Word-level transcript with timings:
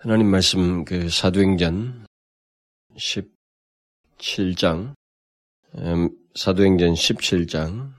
하나님 0.00 0.28
말씀 0.28 0.84
그 0.84 1.08
사도행전 1.08 2.06
17장 2.96 4.94
음, 5.74 6.10
사도행전 6.36 6.94
17장 6.94 7.94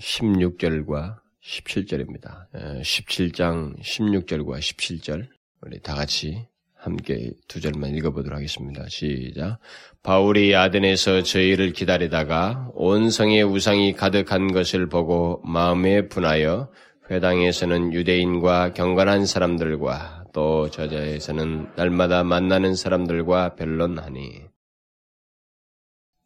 16절과 0.00 1.20
17절입니다. 1.44 2.50
17장 2.82 3.80
16절과 3.80 4.58
17절 4.58 5.28
우리 5.60 5.80
다 5.80 5.94
같이 5.94 6.44
함께 6.74 7.30
두 7.46 7.60
절만 7.60 7.94
읽어보도록 7.94 8.36
하겠습니다. 8.36 8.88
시작. 8.88 9.60
바울이 10.02 10.56
아덴에서 10.56 11.22
저희를 11.22 11.72
기다리다가 11.72 12.72
온 12.74 13.10
성에 13.10 13.42
우상이 13.42 13.92
가득한 13.92 14.52
것을 14.52 14.88
보고 14.88 15.40
마음에 15.44 16.08
분하여 16.08 16.72
회당에서는 17.10 17.92
유대인과 17.92 18.72
경건한 18.72 19.24
사람들과 19.24 20.17
또 20.38 20.70
저자에서는 20.70 21.74
날마다 21.74 22.22
만나는 22.22 22.76
사람들과 22.76 23.56
변론하니 23.56 24.44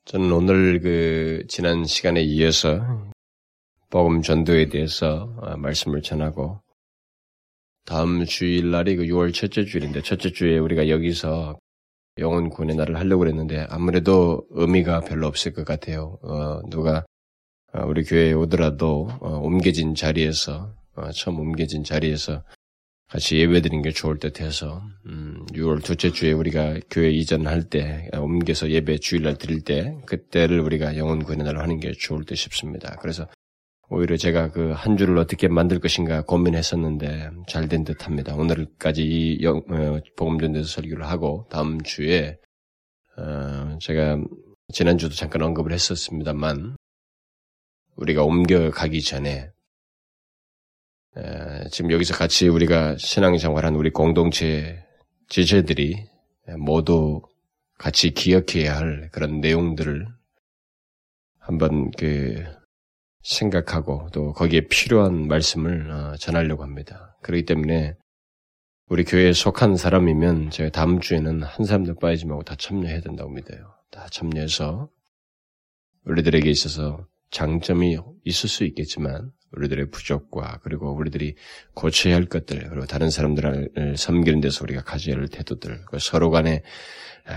저는 0.04 0.30
오늘 0.30 0.80
그 0.80 1.46
지난 1.48 1.86
시간에 1.86 2.20
이어서 2.20 3.10
복음 3.88 4.20
전도에 4.20 4.68
대해서 4.68 5.34
어, 5.40 5.56
말씀을 5.56 6.02
전하고 6.02 6.60
다음 7.86 8.26
주일 8.26 8.70
날이 8.70 8.96
그 8.96 9.04
6월 9.04 9.32
첫째 9.32 9.64
주일인데 9.64 10.02
첫째 10.02 10.30
주에 10.30 10.58
우리가 10.58 10.90
여기서 10.90 11.58
영혼 12.18 12.50
구원의 12.50 12.76
날을 12.76 12.98
하려고 12.98 13.20
그랬는데 13.20 13.66
아무래도 13.70 14.46
의미가 14.50 15.00
별로 15.00 15.26
없을 15.26 15.54
것 15.54 15.64
같아요. 15.64 16.18
어, 16.20 16.60
누가 16.68 17.06
어, 17.72 17.86
우리 17.86 18.04
교회에 18.04 18.34
오더라도 18.34 19.08
어, 19.22 19.38
옮겨진 19.38 19.94
자리에서 19.94 20.74
어, 20.96 21.10
처음 21.12 21.40
옮겨진 21.40 21.82
자리에서 21.82 22.42
같이 23.12 23.36
예배드리는 23.40 23.82
게 23.82 23.90
좋을 23.90 24.18
듯 24.18 24.40
해서 24.40 24.82
음, 25.04 25.44
6월 25.52 25.84
둘째 25.84 26.10
주에 26.10 26.32
우리가 26.32 26.76
교회 26.90 27.10
이전할 27.10 27.64
때 27.64 28.08
옮겨서 28.14 28.70
예배 28.70 28.98
주일날 29.00 29.36
드릴 29.36 29.60
때 29.60 29.98
그때를 30.06 30.60
우리가 30.60 30.96
영혼 30.96 31.22
구원의 31.22 31.44
날로 31.44 31.60
하는 31.60 31.78
게 31.78 31.92
좋을 31.92 32.24
듯 32.24 32.36
싶습니다. 32.36 32.96
그래서 33.02 33.28
오히려 33.90 34.16
제가 34.16 34.50
그 34.50 34.72
한 34.72 34.96
주를 34.96 35.18
어떻게 35.18 35.46
만들 35.48 35.78
것인가 35.78 36.22
고민했었는데 36.22 37.28
잘 37.48 37.68
된 37.68 37.84
듯합니다. 37.84 38.34
오늘까지 38.34 39.02
이 39.04 39.42
영, 39.42 39.58
어, 39.68 40.00
복음전에서 40.16 40.66
설교를 40.66 41.06
하고 41.06 41.46
다음 41.50 41.82
주에 41.82 42.38
어, 43.18 43.76
제가 43.78 44.22
지난주도 44.72 45.14
잠깐 45.14 45.42
언급을 45.42 45.72
했었습니다만 45.72 46.76
우리가 47.96 48.24
옮겨가기 48.24 49.02
전에 49.02 49.50
지금 51.70 51.90
여기서 51.90 52.14
같이 52.14 52.48
우리가 52.48 52.96
신앙생활한 52.96 53.74
우리 53.74 53.90
공동체 53.90 54.82
지체들이 55.28 56.06
모두 56.58 57.22
같이 57.78 58.10
기억해야 58.10 58.76
할 58.76 59.10
그런 59.12 59.40
내용들을 59.40 60.06
한번 61.38 61.90
그 61.98 62.44
생각하고 63.22 64.08
또 64.12 64.32
거기에 64.32 64.68
필요한 64.68 65.26
말씀을 65.28 65.90
어, 65.90 66.16
전하려고 66.16 66.62
합니다. 66.62 67.16
그렇기 67.22 67.44
때문에 67.44 67.94
우리 68.88 69.04
교회에 69.04 69.32
속한 69.32 69.76
사람이면 69.76 70.50
제가 70.50 70.70
다음 70.70 71.00
주에는 71.00 71.42
한 71.42 71.66
사람도 71.66 71.96
빠지지 71.96 72.26
말고 72.26 72.42
다 72.42 72.56
참여해야 72.56 73.00
된다고 73.00 73.30
믿어요. 73.30 73.74
다 73.90 74.06
참여해서 74.10 74.88
우리들에게 76.04 76.50
있어서 76.50 77.06
장점이 77.30 77.96
있을 78.24 78.48
수 78.48 78.64
있겠지만 78.64 79.32
우리들의 79.56 79.90
부족과 79.90 80.58
그리고 80.62 80.92
우리들이 80.92 81.34
고쳐야 81.74 82.14
할 82.14 82.26
것들 82.26 82.68
그리고 82.68 82.86
다른 82.86 83.10
사람들을 83.10 83.94
섬기는 83.96 84.40
데서 84.40 84.64
우리가 84.64 84.82
가져야 84.82 85.16
할 85.16 85.28
태도들 85.28 85.84
그 85.86 85.98
서로 85.98 86.30
간에 86.30 86.62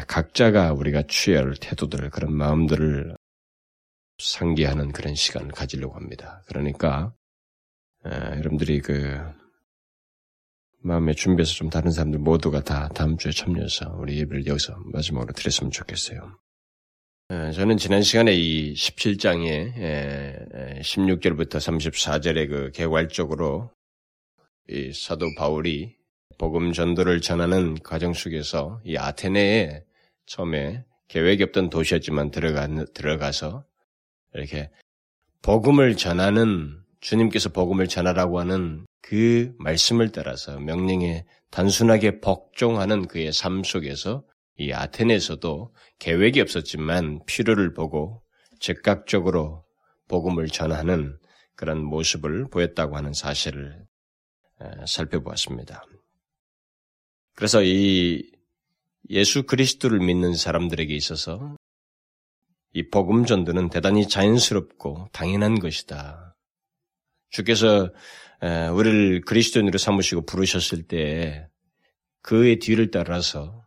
각자가 0.08 0.74
우리가 0.74 1.04
취해야 1.08 1.42
할 1.42 1.56
태도들 1.60 2.10
그런 2.10 2.34
마음들을 2.34 3.16
상기하는 4.18 4.92
그런 4.92 5.16
시간을 5.16 5.52
가지려고 5.52 5.96
합니다. 5.96 6.42
그러니까 6.48 7.14
에, 8.06 8.10
여러분들이 8.38 8.80
그 8.80 9.20
마음에 10.82 11.14
준비해서 11.14 11.54
좀 11.54 11.70
다른 11.70 11.92
사람들 11.92 12.20
모두가 12.20 12.64
다 12.64 12.90
다음 12.90 13.18
주에 13.18 13.32
참여해서 13.32 13.96
우리 13.98 14.20
예배를 14.20 14.46
여기서 14.46 14.78
마지막으로 14.94 15.34
드렸으면 15.34 15.72
좋겠어요. 15.72 16.38
저는 17.28 17.78
지난 17.78 18.04
시간에 18.04 18.36
이 18.36 18.76
17장의 18.76 19.74
16절부터 20.82 21.56
34절의 21.56 22.48
그 22.48 22.72
개괄적으로 22.72 23.72
이 24.70 24.92
사도 24.94 25.26
바울이 25.36 25.96
복음 26.38 26.72
전도를 26.72 27.22
전하는 27.22 27.80
과정 27.82 28.14
속에서 28.14 28.80
이 28.86 28.96
아테네에 28.96 29.84
처음에 30.28 30.86
계획이 31.08 31.42
없던 31.46 31.72
도시였지만 31.72 32.30
들어가, 32.30 32.68
들어가서 32.94 33.66
이렇게 34.36 34.70
복음을 35.42 35.98
전하는 35.98 36.80
주님께서 37.02 37.50
복음을 37.50 37.88
전하라고 37.88 38.40
하는 38.40 38.86
그 39.02 39.52
말씀을 39.58 40.12
따라서 40.12 40.60
명령에 40.60 41.26
단순하게 41.50 42.22
복종하는 42.22 43.08
그의 43.08 43.34
삶 43.34 43.64
속에서 43.64 44.24
이 44.58 44.72
아테네에서도 44.72 45.74
계획이 46.00 46.42
없었지만 46.42 47.22
필요를 47.26 47.74
보고 47.74 48.24
즉각적으로 48.60 49.66
복음을 50.08 50.48
전하는 50.48 51.18
그런 51.56 51.84
모습을 51.84 52.50
보였다고 52.50 52.96
하는 52.96 53.14
사실을 53.14 53.86
살펴보았습니다. 54.88 55.84
그래서 57.36 57.62
이 57.64 58.24
예수 59.10 59.44
그리스도를 59.44 60.00
믿는 60.00 60.34
사람들에게 60.36 60.94
있어서 60.96 61.56
이 62.74 62.90
복음 62.90 63.26
전도는 63.26 63.70
대단히 63.70 64.08
자연스럽고 64.08 65.10
당연한 65.12 65.60
것이다. 65.60 66.36
주께서 67.30 67.90
우리를 68.74 69.22
그리스도인으로 69.22 69.78
삼으시고 69.78 70.26
부르셨을 70.26 70.84
때 70.84 71.48
그의 72.22 72.60
뒤를 72.60 72.92
따라서 72.92 73.65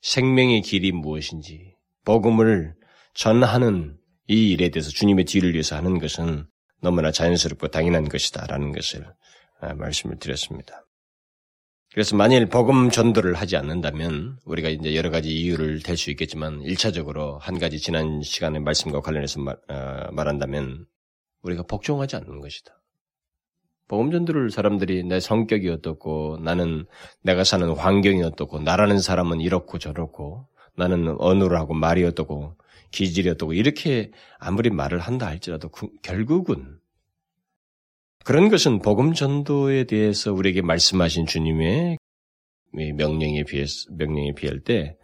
생명의 0.00 0.62
길이 0.62 0.92
무엇인지, 0.92 1.74
복음을 2.04 2.74
전하는 3.14 3.96
이 4.28 4.50
일에 4.52 4.70
대해서 4.70 4.90
주님의 4.90 5.24
뒤를 5.24 5.52
위해서 5.52 5.76
하는 5.76 5.98
것은 5.98 6.46
너무나 6.80 7.10
자연스럽고 7.10 7.68
당연한 7.68 8.08
것이다라는 8.08 8.72
것을 8.72 9.06
아, 9.60 9.74
말씀을 9.74 10.18
드렸습니다. 10.18 10.86
그래서 11.92 12.14
만일 12.14 12.46
복음 12.46 12.88
전도를 12.88 13.34
하지 13.34 13.56
않는다면 13.56 14.38
우리가 14.44 14.68
이제 14.68 14.94
여러 14.94 15.10
가지 15.10 15.28
이유를 15.28 15.82
댈 15.82 15.96
수 15.96 16.10
있겠지만 16.10 16.62
일차적으로 16.62 17.38
한 17.38 17.58
가지 17.58 17.78
지난 17.78 18.22
시간의 18.22 18.60
말씀과 18.60 19.00
관련해서 19.00 19.40
말, 19.40 19.56
어, 19.68 20.12
말한다면 20.12 20.86
우리가 21.42 21.64
복종하지 21.64 22.16
않는 22.16 22.40
것이다. 22.40 22.79
복음전도를 23.90 24.50
사람들이 24.50 25.02
내 25.02 25.18
성격이 25.18 25.68
어떻고 25.68 26.38
나는 26.40 26.86
내가 27.22 27.42
사는 27.42 27.68
환경이 27.68 28.22
어떻고 28.22 28.60
나라는 28.60 29.00
사람은 29.00 29.40
이렇고 29.40 29.78
저렇고 29.78 30.46
나는 30.76 31.16
언어라고 31.18 31.74
말이 31.74 32.04
어떻고 32.04 32.56
기질이 32.92 33.28
어떻고 33.30 33.52
이렇게 33.52 34.12
아무리 34.38 34.70
말을 34.70 35.00
한다 35.00 35.26
할지라도 35.26 35.70
그, 35.70 35.88
결국은 36.02 36.78
그런 38.24 38.48
것은 38.48 38.80
복음 38.80 39.12
전도에 39.12 39.84
대해서 39.84 40.32
우리에게 40.32 40.62
말씀하신 40.62 41.26
주님의 41.26 41.98
명령에 42.72 43.42
비해서 43.42 43.90
명령에 43.90 44.34
비할 44.36 44.60
때 44.60 44.96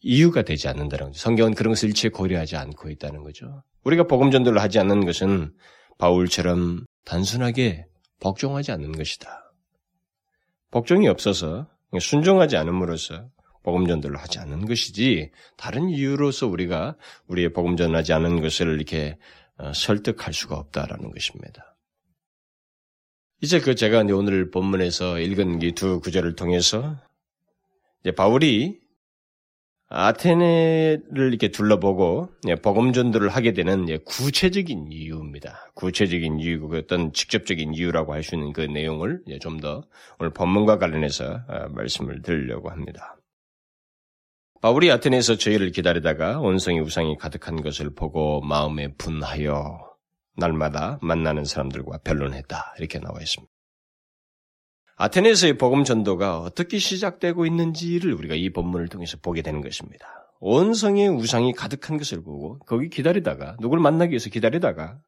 이유가 0.00 0.42
되지 0.42 0.68
않는다는 0.68 1.06
거죠. 1.06 1.18
성경은 1.18 1.54
그런 1.54 1.72
것을 1.72 1.88
일체 1.88 2.08
고려하지 2.08 2.54
않고 2.54 2.88
있다는 2.90 3.24
거죠. 3.24 3.64
우리가 3.82 4.06
복음 4.06 4.30
전도를 4.30 4.62
하지 4.62 4.78
않는 4.78 5.04
것은 5.04 5.52
바울처럼 5.98 6.84
단순하게 7.04 7.87
복종하지 8.20 8.72
않는 8.72 8.92
것이다. 8.92 9.52
복종이 10.70 11.08
없어서 11.08 11.68
순종하지 11.98 12.56
않음으로써 12.56 13.30
복음 13.62 13.86
전도를 13.86 14.18
하지 14.18 14.38
않는 14.38 14.66
것이지 14.66 15.30
다른 15.56 15.88
이유로서 15.88 16.46
우리가 16.46 16.96
우리의 17.26 17.52
복음 17.52 17.76
전하지 17.76 18.12
않은 18.12 18.40
것을 18.40 18.74
이렇게 18.74 19.18
어, 19.58 19.72
설득할 19.72 20.32
수가 20.32 20.56
없다라는 20.56 21.10
것입니다. 21.10 21.76
이제 23.40 23.60
그 23.60 23.74
제가 23.74 24.00
오늘 24.00 24.50
본문에서 24.50 25.20
읽은 25.20 25.62
이 25.62 25.72
두 25.72 26.00
구절을 26.00 26.34
통해서 26.34 26.96
바울이 28.16 28.80
아테네를 29.90 31.28
이렇게 31.28 31.48
둘러보고 31.48 32.28
예, 32.48 32.56
복음 32.56 32.92
전도를 32.92 33.30
하게 33.30 33.52
되는 33.52 33.88
예, 33.88 33.96
구체적인 33.98 34.88
이유입니다. 34.90 35.72
구체적인 35.74 36.40
이유, 36.40 36.68
그 36.68 36.78
어떤 36.78 37.12
직접적인 37.12 37.72
이유라고 37.74 38.12
할 38.12 38.22
수 38.22 38.34
있는 38.34 38.52
그 38.52 38.60
내용을 38.60 39.22
예, 39.28 39.38
좀더 39.38 39.84
오늘 40.18 40.32
본문과 40.32 40.78
관련해서 40.78 41.40
아, 41.48 41.68
말씀을 41.68 42.20
드리려고 42.20 42.70
합니다. 42.70 43.16
바울이 44.60 44.90
아테네에서 44.90 45.36
저희를 45.36 45.70
기다리다가 45.70 46.40
온성이 46.40 46.80
우상이 46.80 47.16
가득한 47.16 47.62
것을 47.62 47.94
보고 47.94 48.40
마음에 48.42 48.92
분하여 48.98 49.78
날마다 50.36 50.98
만나는 51.00 51.44
사람들과 51.44 51.98
변론했다. 52.04 52.74
이렇게 52.78 52.98
나와 52.98 53.20
있습니다. 53.20 53.50
아테네에서의 55.00 55.58
복음 55.58 55.84
전도가 55.84 56.40
어떻게 56.40 56.78
시작되고 56.78 57.46
있는지를 57.46 58.12
우리가 58.12 58.34
이 58.34 58.50
본문을 58.50 58.88
통해서 58.88 59.16
보게 59.22 59.42
되는 59.42 59.60
것입니다. 59.60 60.06
온 60.40 60.74
성에 60.74 61.06
우상이 61.06 61.52
가득한 61.52 61.98
것을 61.98 62.22
보고 62.22 62.58
거기 62.60 62.88
기다리다가 62.88 63.56
누굴 63.60 63.78
만나기 63.78 64.10
위해서 64.10 64.28
기다리다가 64.28 64.98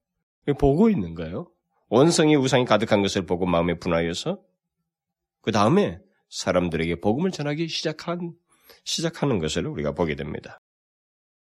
보고 0.58 0.88
있는 0.88 1.16
거예요. 1.16 1.50
온 1.88 2.12
성에 2.12 2.36
우상이 2.36 2.66
가득한 2.66 3.02
것을 3.02 3.26
보고 3.26 3.46
마음에 3.46 3.80
분하여서 3.80 4.38
그 5.42 5.50
다음에 5.50 5.98
사람들에게 6.28 7.00
복음을 7.00 7.32
전하기 7.32 7.66
시작한 7.66 8.32
시작하는 8.84 9.40
것을 9.40 9.66
우리가 9.66 9.92
보게 9.92 10.14
됩니다. 10.14 10.59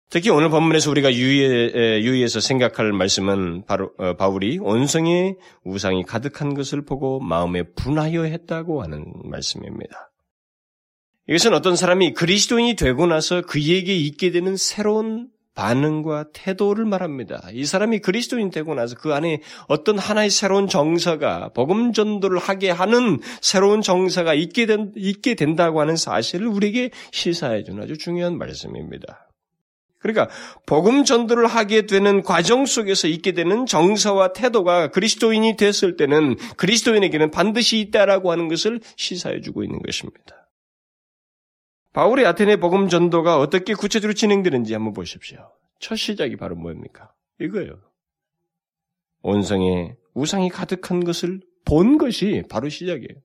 특히 0.09 0.31
오늘 0.31 0.49
본문에서 0.49 0.89
우리가 0.89 1.13
유의해, 1.13 2.01
유의해서 2.01 2.39
생각할 2.39 2.91
말씀은 2.93 3.65
바로 3.67 3.91
어, 3.99 4.15
바울이 4.15 4.57
온성에 4.57 5.35
우상이 5.63 6.03
가득한 6.03 6.55
것을 6.55 6.83
보고 6.83 7.19
마음에 7.19 7.61
분하여 7.61 8.23
했다고 8.23 8.81
하는 8.81 9.05
말씀입니다. 9.23 10.11
이것은 11.27 11.53
어떤 11.53 11.75
사람이 11.75 12.13
그리스도인이 12.13 12.75
되고 12.75 13.05
나서 13.05 13.41
그에게 13.41 13.95
있게 13.95 14.31
되는 14.31 14.57
새로운 14.57 15.27
반응과 15.53 16.31
태도를 16.33 16.85
말합니다. 16.85 17.49
이 17.51 17.65
사람이 17.65 17.99
그리스도인 17.99 18.49
되고 18.49 18.73
나서 18.73 18.95
그 18.95 19.13
안에 19.13 19.41
어떤 19.67 19.99
하나의 19.99 20.31
새로운 20.31 20.67
정서가 20.67 21.49
복음 21.53 21.93
전도를 21.93 22.39
하게 22.39 22.71
하는 22.71 23.19
새로운 23.41 23.81
정서가 23.83 24.33
있게, 24.33 24.65
된, 24.65 24.91
있게 24.95 25.35
된다고 25.35 25.81
하는 25.81 25.97
사실을 25.97 26.47
우리에게 26.47 26.89
시사해 27.11 27.63
주는 27.63 27.83
아주 27.83 27.97
중요한 27.97 28.39
말씀입니다. 28.39 29.28
그러니까 29.99 30.29
복음 30.65 31.03
전도를 31.03 31.45
하게 31.45 31.85
되는 31.85 32.23
과정 32.23 32.65
속에서 32.65 33.07
있게 33.07 33.33
되는 33.33 33.65
정서와 33.65 34.33
태도가 34.33 34.89
그리스도인이 34.91 35.57
됐을 35.57 35.97
때는 35.97 36.35
그리스도인에게는 36.57 37.31
반드시 37.31 37.79
있다라고 37.79 38.31
하는 38.31 38.47
것을 38.47 38.79
시사해 38.95 39.41
주고 39.41 39.63
있는 39.63 39.79
것입니다. 39.81 40.49
바울의 41.93 42.25
아테네 42.27 42.57
복음 42.57 42.87
전도가 42.87 43.39
어떻게 43.39 43.73
구체적으로 43.73 44.13
진행되는지 44.13 44.73
한번 44.73 44.93
보십시오. 44.93 45.51
첫 45.79 45.95
시작이 45.95 46.37
바로 46.37 46.55
뭡니까? 46.55 47.13
이거예요. 47.39 47.81
온성에 49.21 49.95
우상이 50.13 50.49
가득한 50.49 51.03
것을 51.03 51.41
본 51.65 51.97
것이 51.97 52.43
바로 52.49 52.69
시작이에요. 52.69 53.21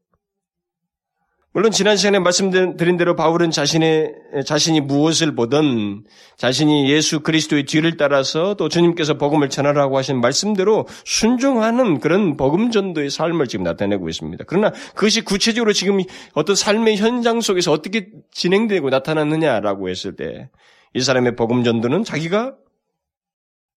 물론 1.54 1.70
지난 1.70 1.96
시간에 1.96 2.18
말씀드린 2.18 2.96
대로 2.96 3.16
바울은 3.16 3.50
자신의 3.50 4.12
자신이 4.44 4.80
무엇을 4.80 5.34
보든 5.34 6.04
자신이 6.36 6.90
예수 6.90 7.20
그리스도의 7.20 7.64
뒤를 7.64 7.96
따라서 7.96 8.54
또 8.54 8.68
주님께서 8.68 9.16
복음을 9.16 9.48
전하라고 9.48 9.96
하신 9.96 10.20
말씀대로 10.20 10.86
순종하는 11.04 12.00
그런 12.00 12.36
복음 12.36 12.70
전도의 12.70 13.08
삶을 13.08 13.46
지금 13.46 13.64
나타내고 13.64 14.08
있습니다. 14.08 14.44
그러나 14.48 14.70
그것이 14.94 15.22
구체적으로 15.22 15.72
지금 15.72 16.00
어떤 16.34 16.56
삶의 16.56 16.96
현장 16.96 17.40
속에서 17.40 17.72
어떻게 17.72 18.08
진행되고 18.32 18.90
나타났느냐라고 18.90 19.88
했을 19.88 20.16
때 20.16 20.50
이 20.94 21.00
사람의 21.00 21.34
복음 21.34 21.64
전도는 21.64 22.04
자기가 22.04 22.56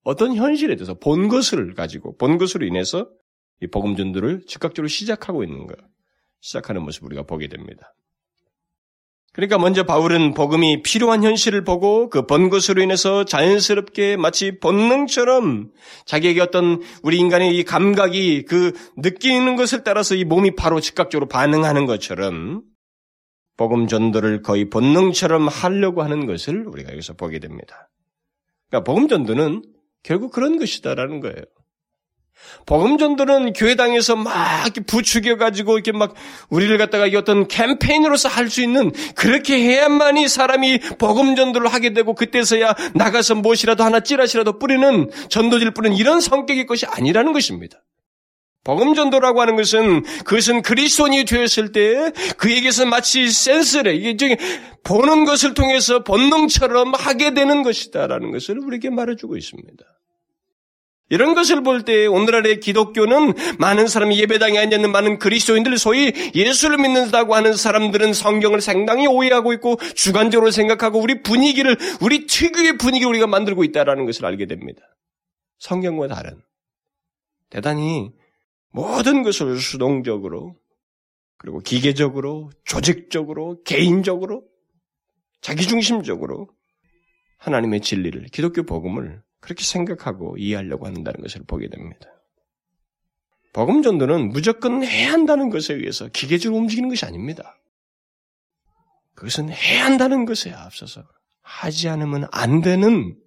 어떤 0.03 0.35
현실에 0.35 0.75
대해서 0.75 0.94
본 0.94 1.27
것을 1.27 1.74
가지고 1.74 2.15
본 2.15 2.38
것으로 2.38 2.65
인해서 2.65 3.09
이 3.62 3.68
복음 3.68 3.95
전도를 3.95 4.44
즉각적으로 4.45 4.88
시작하고 4.88 5.44
있는 5.44 5.65
거예요. 5.65 5.89
시작하는 6.42 6.84
모습 6.84 7.04
우리가 7.06 7.24
보게 7.24 7.48
됩니다. 7.48 7.94
그러니까 9.38 9.60
먼저 9.60 9.84
바울은 9.84 10.34
복음이 10.34 10.81
필요한 10.81 11.24
현실을 11.24 11.63
보고 11.63 12.10
그 12.10 12.25
본 12.25 12.50
것으로 12.50 12.81
인해서 12.81 13.24
자연스럽게 13.24 14.18
마치 14.18 14.60
본능처럼 14.60 15.72
자기에게 16.06 16.42
어떤 16.42 16.81
우리 17.04 17.19
인간의 17.19 17.56
이 17.56 17.63
감각이 17.63 18.45
그 18.45 18.72
느끼는 18.98 19.56
것을 19.56 19.84
따라서 19.84 20.16
이 20.16 20.25
몸이 20.25 20.56
바로 20.56 20.80
즉각적으로 20.80 21.28
반응하는 21.28 21.86
것처럼 21.86 22.63
복음 23.57 23.88
전도를 23.88 24.42
거의 24.42 24.72
본능처럼 24.72 25.48
하려고 25.48 26.01
하는 26.01 26.25
것을 26.25 26.66
우리가 26.68 26.92
여기서 26.92 27.13
보게 27.13 27.38
됩니다. 27.38 27.89
그러니까 28.69 28.92
복음 28.92 29.07
전도는 29.07 29.62
결국 30.01 30.31
그런 30.31 30.57
것이다라는 30.57 31.19
거예요. 31.19 31.44
복음 32.66 32.98
전도는 32.98 33.54
교회당에서 33.54 34.16
막 34.16 34.34
부추겨가지고 34.88 35.75
이렇게 35.75 35.92
막 35.92 36.13
우리를 36.50 36.78
갖다가 36.78 37.07
어떤 37.18 37.48
캠페인으로서 37.48 38.30
할 38.30 38.48
수 38.48 38.62
있는 38.62 38.92
그렇게 39.16 39.60
해야만이 39.60 40.30
사람이 40.30 40.80
복음 40.98 41.36
전도를 41.36 41.68
하게 41.68 41.94
되고 41.94 42.13
그때서야 42.13 42.75
나가서 42.95 43.36
무엇이라도 43.36 43.84
하나 43.84 44.00
찌라시라도 44.00 44.57
뿌리는 44.57 45.10
전도질 45.30 45.72
뿌리는 45.72 45.98
이런 45.98 46.22
성격의 46.22 46.66
것이 46.66 46.86
아니라는 46.86 47.34
것입니다. 47.34 47.84
복음 48.63 48.95
전도라고 48.95 49.39
하는 49.42 49.56
것은 49.56 50.04
그것은 50.25 50.62
그리스도인이 50.62 51.24
되었을 51.25 51.72
때 51.72 52.12
그에게서 52.38 52.86
마치 52.86 53.30
센스를 53.30 53.95
이게 53.95 54.38
보는 54.84 55.25
것을 55.25 55.54
통해서 55.54 56.04
본능처럼 56.04 56.94
하게 56.94 57.34
되는 57.34 57.63
것이다라는 57.63 58.31
것을 58.31 58.60
우리에게 58.60 58.89
말해주고 58.89 59.38
있습니다. 59.38 59.84
이런 61.09 61.36
것을 61.36 61.63
볼 61.63 61.83
때 61.83 62.06
오늘날의 62.06 62.59
기독교는 62.59 63.33
많은 63.59 63.88
사람이 63.88 64.19
예배당에 64.19 64.57
앉아있는 64.57 64.92
많은 64.92 65.19
그리스도인들 65.19 65.77
소위 65.77 66.12
예수를 66.36 66.77
믿는다고 66.77 67.33
하는 67.36 67.54
사람들은 67.54 68.13
성경을 68.13 68.59
상당히 68.62 69.07
오해하고 69.07 69.54
있고 69.54 69.77
주관적으로 69.95 70.51
생각하고 70.51 71.00
우리 71.00 71.21
분위기를 71.21 71.77
우리 72.01 72.25
특유의 72.25 72.77
분위기를 72.77 73.09
우리가 73.09 73.27
만들고 73.27 73.63
있다는 73.63 74.06
것을 74.06 74.25
알게 74.25 74.48
됩니다. 74.48 74.81
성경과 75.59 76.07
다른 76.07 76.42
대단히 77.50 78.12
모든 78.71 79.24
것을 79.24 79.60
수동적으로 79.60 80.56
그리고 81.38 81.60
기계적으로 81.60 82.51
조직적으로 82.65 83.62
개인적으로 83.63 84.44
자기중심적으로 85.42 86.50
하나님의 87.38 87.81
진리를 87.81 88.25
기독교 88.33 88.63
복음을 88.63 89.21
그렇게 89.48 89.64
생각하고 89.64 90.36
이해하려고 90.38 90.88
한다는 90.88 91.22
것을 91.22 91.42
보게 91.48 91.70
됩니다. 91.70 92.10
복음 93.54 93.82
전도는 93.82 94.28
무조건 94.28 94.84
해야 94.84 95.14
한다는 95.14 95.50
것에 95.50 95.74
의해서 95.74 96.10
기계적으로 96.10 96.60
움직이는 96.60 96.90
것이 96.90 97.06
아닙니다. 97.06 97.58
그것은 99.16 99.50
해야 99.50 99.86
한다는 99.86 100.26
것에 100.26 100.52
앞서서 100.52 101.08
하지 101.42 101.88
않으면 101.88 102.28
안 102.34 102.60
되는 102.60 103.18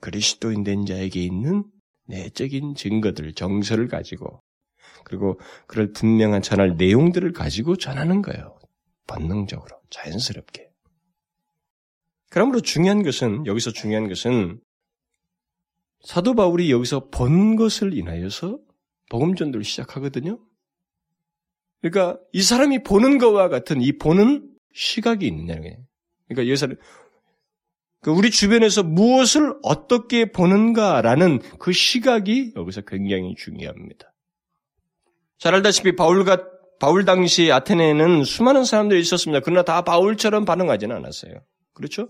그리스도인 0.00 0.64
된 0.64 0.86
자에게 0.86 1.22
있는 1.22 1.64
내적인 2.06 2.74
증거들, 2.74 3.34
정서를 3.34 3.88
가지고 3.88 4.42
그리고 5.04 5.38
그럴 5.66 5.92
분명한 5.92 6.40
전할 6.40 6.76
내용들을 6.78 7.32
가지고 7.32 7.76
전하는 7.76 8.22
거예요. 8.22 8.58
본능적으로, 9.06 9.78
자연스럽게. 9.90 10.70
그러므로 12.30 12.62
중요한 12.62 13.02
것은, 13.02 13.44
여기서 13.44 13.72
중요한 13.72 14.08
것은 14.08 14.58
사도 16.02 16.34
바울이 16.34 16.70
여기서 16.70 17.08
본 17.10 17.56
것을 17.56 17.96
인하여서 17.96 18.58
복음 19.10 19.34
전도를 19.34 19.64
시작하거든요. 19.64 20.38
그러니까 21.80 22.18
이 22.32 22.42
사람이 22.42 22.82
보는 22.82 23.18
것과 23.18 23.48
같은 23.48 23.80
이 23.80 23.98
보는 23.98 24.48
시각이 24.74 25.26
있느냐는 25.26 25.62
거예요. 25.62 25.76
그러니까 26.28 26.48
여기서 26.48 26.68
그 28.00 28.10
우리 28.10 28.30
주변에서 28.30 28.82
무엇을 28.82 29.54
어떻게 29.62 30.32
보는가라는 30.32 31.40
그 31.58 31.72
시각이 31.72 32.52
여기서 32.56 32.80
굉장히 32.82 33.34
중요합니다. 33.36 34.12
잘 35.38 35.54
알다시피 35.54 35.94
바울과 35.94 36.48
바울 36.80 37.04
당시 37.04 37.52
아테네에는 37.52 38.24
수많은 38.24 38.64
사람들이 38.64 39.00
있었습니다. 39.00 39.40
그러나 39.44 39.62
다 39.62 39.82
바울처럼 39.82 40.44
반응하지는 40.44 40.96
않았어요. 40.96 41.34
그렇죠? 41.74 42.08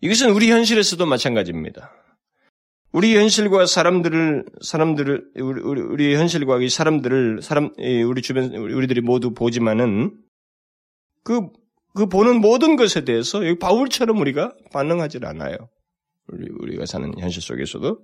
이것은 0.00 0.30
우리 0.30 0.50
현실에서도 0.50 1.04
마찬가지입니다. 1.04 1.92
우리 2.92 3.16
현실과 3.16 3.66
사람들을 3.66 4.46
사람들을 4.62 5.32
우리, 5.36 5.60
우리, 5.60 5.80
우리 5.82 6.14
현실과 6.14 6.60
이 6.60 6.68
사람들을 6.68 7.42
사람 7.42 7.70
우리 7.76 8.22
주변 8.22 8.54
우리들이 8.54 9.02
모두 9.02 9.34
보지만은 9.34 10.18
그그 11.22 11.50
그 11.94 12.06
보는 12.06 12.40
모든 12.40 12.76
것에 12.76 13.04
대해서 13.04 13.40
바울처럼 13.60 14.18
우리가 14.18 14.56
반응하지 14.72 15.18
않아요. 15.22 15.56
우리 16.28 16.48
우리가 16.50 16.86
사는 16.86 17.12
현실 17.18 17.42
속에서도 17.42 17.98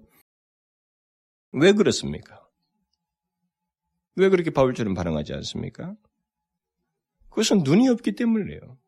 왜 1.52 1.72
그렇습니까? 1.72 2.42
왜 4.16 4.28
그렇게 4.28 4.50
바울처럼 4.50 4.94
반응하지 4.94 5.32
않습니까? 5.34 5.94
그것은 7.30 7.62
눈이 7.64 7.88
없기 7.88 8.12
때문이에요. 8.12 8.78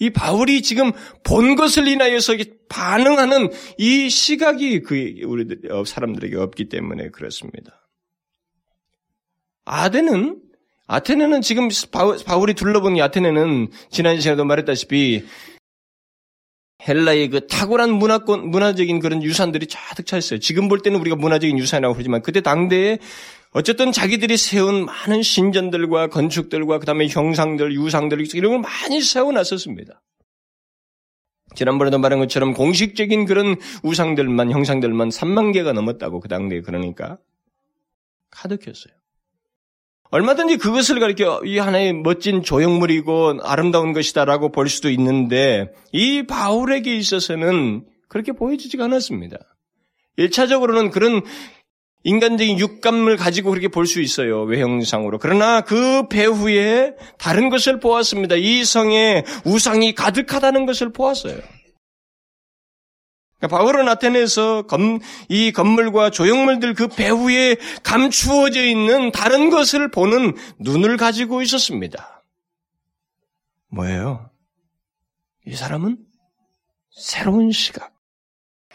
이 0.00 0.10
바울이 0.10 0.62
지금 0.62 0.92
본 1.22 1.54
것을 1.54 1.86
인하여서 1.86 2.34
반응하는 2.68 3.50
이 3.78 4.08
시각이 4.08 4.80
그 4.80 5.14
우리 5.24 5.46
어, 5.70 5.84
사람들에게 5.84 6.36
없기 6.36 6.68
때문에 6.68 7.10
그렇습니다. 7.10 7.86
아데는 9.66 10.40
아테네는 10.86 11.42
지금 11.42 11.68
바울이 12.26 12.54
둘러본 12.54 12.96
이 12.96 13.02
아테네는 13.02 13.68
지난 13.90 14.18
시간에도 14.18 14.44
말했다시피 14.44 15.24
헬라의 16.88 17.28
그 17.28 17.46
탁월한 17.46 17.92
문화권, 17.92 18.48
문화적인 18.48 19.00
그런 19.00 19.22
유산들이 19.22 19.66
가득 19.70 20.06
차 20.06 20.16
있어요. 20.16 20.40
지금 20.40 20.68
볼 20.68 20.80
때는 20.80 20.98
우리가 20.98 21.14
문화적인 21.14 21.58
유산이라고 21.58 21.94
그러지만 21.94 22.22
그때 22.22 22.40
당대에 22.40 22.98
어쨌든 23.52 23.90
자기들이 23.90 24.36
세운 24.36 24.84
많은 24.84 25.22
신전들과 25.22 26.08
건축들과 26.08 26.78
그 26.78 26.86
다음에 26.86 27.08
형상들, 27.08 27.74
유상들 27.74 28.24
이런 28.34 28.52
걸 28.52 28.60
많이 28.60 29.00
세워놨었습니다. 29.00 30.00
지난번에도 31.56 31.98
말한 31.98 32.20
것처럼 32.20 32.54
공식적인 32.54 33.24
그런 33.24 33.56
우상들만 33.82 34.52
형상들만 34.52 35.08
3만 35.08 35.52
개가 35.52 35.72
넘었다고 35.72 36.20
그 36.20 36.28
당대에 36.28 36.60
그러니까 36.60 37.18
가득했어요. 38.30 38.94
얼마든지 40.12 40.56
그것을 40.56 40.98
가리켜 40.98 41.40
이 41.44 41.58
하나의 41.58 41.92
멋진 41.92 42.42
조형물이고 42.42 43.40
아름다운 43.42 43.92
것이다라고 43.92 44.50
볼 44.50 44.68
수도 44.68 44.90
있는데 44.90 45.72
이 45.92 46.24
바울에게 46.24 46.96
있어서는 46.96 47.86
그렇게 48.08 48.32
보여지지가 48.32 48.84
않았습니다. 48.84 49.38
1차적으로는 50.18 50.90
그런 50.90 51.22
인간적인 52.02 52.58
육감을 52.58 53.16
가지고 53.16 53.50
그렇게 53.50 53.68
볼 53.68 53.86
수 53.86 54.00
있어요. 54.00 54.42
외형상으로. 54.42 55.18
그러나 55.18 55.60
그 55.60 56.08
배후에 56.08 56.94
다른 57.18 57.50
것을 57.50 57.80
보았습니다. 57.80 58.36
이 58.36 58.64
성에 58.64 59.24
우상이 59.44 59.94
가득하다는 59.94 60.66
것을 60.66 60.92
보았어요. 60.92 61.38
그러니까 63.38 63.56
바울은 63.56 63.88
아테네에서 63.88 64.62
검, 64.62 65.00
이 65.28 65.50
건물과 65.50 66.10
조형물들 66.10 66.74
그 66.74 66.88
배후에 66.88 67.56
감추어져 67.82 68.64
있는 68.64 69.12
다른 69.12 69.48
것을 69.50 69.90
보는 69.90 70.36
눈을 70.58 70.98
가지고 70.98 71.40
있었습니다. 71.42 72.22
뭐예요? 73.70 74.30
이 75.46 75.54
사람은 75.54 75.96
새로운 76.90 77.50
시각, 77.50 77.94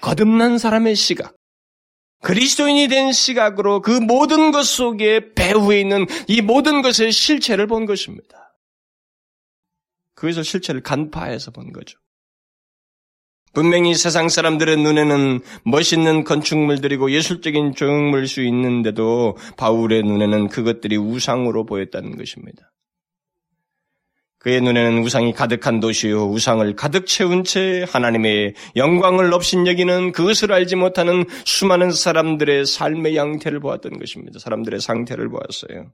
거듭난 0.02 0.58
사람의 0.58 0.96
시각, 0.96 1.36
그리스도인이 2.26 2.88
된 2.88 3.12
시각으로 3.12 3.84
그 3.84 3.92
모든 3.92 4.52
것 4.52 4.64
속에 4.64 5.36
배후에 5.36 5.80
있는 5.80 6.08
이 6.28 6.42
모든 6.42 6.82
것의 6.82 7.12
실체를 7.12 7.68
본 7.68 7.86
것입니다. 7.86 8.58
그에서 10.16 10.42
실체를 10.42 10.82
간파해서 10.82 11.52
본 11.52 11.72
거죠. 11.72 12.00
분명히 13.54 13.94
세상 13.94 14.28
사람들의 14.28 14.76
눈에는 14.78 15.42
멋있는 15.66 16.24
건축물들이고 16.24 17.12
예술적인 17.12 17.76
조형물일 17.76 18.28
수 18.28 18.42
있는데도 18.42 19.38
바울의 19.58 20.02
눈에는 20.02 20.50
그것들이 20.50 20.98
우상으로 20.98 21.68
보였다는 21.68 22.18
것입니다. 22.18 22.72
그의 24.46 24.62
눈에는 24.62 25.02
우상이 25.02 25.34
가득한 25.34 25.80
도시요 25.80 26.28
우상을 26.28 26.76
가득 26.76 27.08
채운 27.08 27.44
채 27.44 27.84
하나님의 27.90 28.54
영광을 28.76 29.34
없인 29.34 29.66
여기는 29.66 30.12
그것을 30.12 30.52
알지 30.52 30.76
못하는 30.76 31.26
수많은 31.46 31.90
사람들의 31.92 32.68
삶의 32.68 33.16
양태를 33.16 33.60
보았던 33.60 33.98
것입니다. 33.98 34.38
사람들의 34.38 34.82
상태를 34.82 35.30
보았어요. 35.30 35.92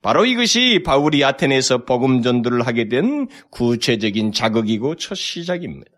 바로 0.00 0.24
이것이 0.24 0.82
바울이 0.86 1.22
아테네에서 1.22 1.84
복음 1.84 2.22
전도를 2.22 2.66
하게 2.66 2.88
된 2.88 3.28
구체적인 3.50 4.32
자극이고 4.32 4.94
첫 4.94 5.14
시작입니다. 5.14 5.90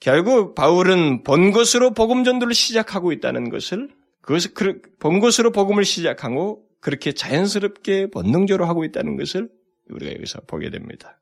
결국 0.00 0.54
바울은 0.54 1.24
본 1.24 1.50
것으로 1.50 1.92
복음 1.92 2.24
전도를 2.24 2.54
시작하고 2.54 3.12
있다는 3.12 3.50
것을 3.50 3.90
그것을 4.22 4.80
본 4.98 5.20
것으로 5.20 5.52
복음을 5.52 5.84
시작하고 5.84 6.69
그렇게 6.80 7.12
자연스럽게 7.12 8.10
본능적으로 8.10 8.66
하고 8.66 8.84
있다는 8.84 9.16
것을 9.16 9.50
우리가 9.90 10.12
여기서 10.14 10.40
보게 10.46 10.70
됩니다. 10.70 11.20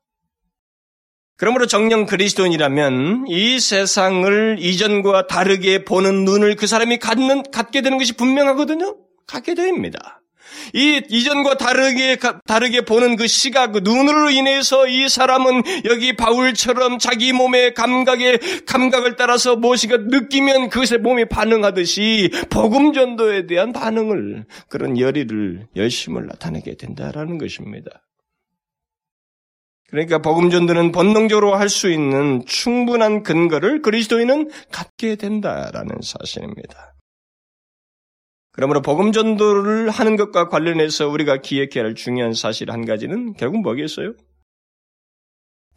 그러므로 1.35 1.67
정령 1.67 2.05
그리스도인이라면 2.05 3.27
이 3.27 3.59
세상을 3.59 4.57
이전과 4.59 5.27
다르게 5.27 5.85
보는 5.85 6.25
눈을 6.25 6.55
그 6.57 6.67
사람이 6.67 6.97
갖는, 6.99 7.43
갖게 7.51 7.81
되는 7.81 7.97
것이 7.97 8.13
분명하거든요? 8.13 8.97
갖게 9.25 9.53
됩니다. 9.53 10.18
이 10.73 11.01
이전과 11.09 11.57
다르게 11.57 12.17
다르게 12.45 12.81
보는 12.81 13.15
그 13.15 13.27
시각, 13.27 13.71
그 13.71 13.79
눈으로 13.83 14.29
인해서 14.29 14.87
이 14.87 15.09
사람은 15.09 15.63
여기 15.85 16.15
바울처럼 16.15 16.99
자기 16.99 17.33
몸의 17.33 17.73
감각에 17.73 18.39
감각을 18.65 19.15
따라서 19.15 19.55
무엇이가 19.55 19.97
느끼면 19.97 20.69
그것에 20.69 20.97
몸이 20.97 21.25
반응하듯이 21.25 22.31
복음 22.49 22.93
전도에 22.93 23.47
대한 23.47 23.73
반응을 23.73 24.45
그런 24.67 24.97
열의를 24.97 25.67
열심을 25.75 26.27
나타내게 26.27 26.75
된다라는 26.75 27.37
것입니다. 27.37 28.03
그러니까 29.89 30.19
복음 30.19 30.51
전도는 30.51 30.91
본능적으로 30.91 31.55
할 31.55 31.69
수 31.69 31.89
있는 31.89 32.43
충분한 32.45 33.23
근거를 33.23 33.81
그리스도인은 33.81 34.49
갖게 34.71 35.15
된다라는 35.15 35.97
사실입니다. 36.01 36.93
그러므로 38.59 38.81
복음 38.81 39.13
전도를 39.13 39.89
하는 39.89 40.17
것과 40.17 40.49
관련해서 40.49 41.07
우리가 41.07 41.37
기억해야 41.37 41.85
할 41.85 41.95
중요한 41.95 42.33
사실 42.33 42.71
한 42.71 42.83
가지는 42.83 43.31
결국 43.35 43.61
뭐겠어요? 43.61 44.15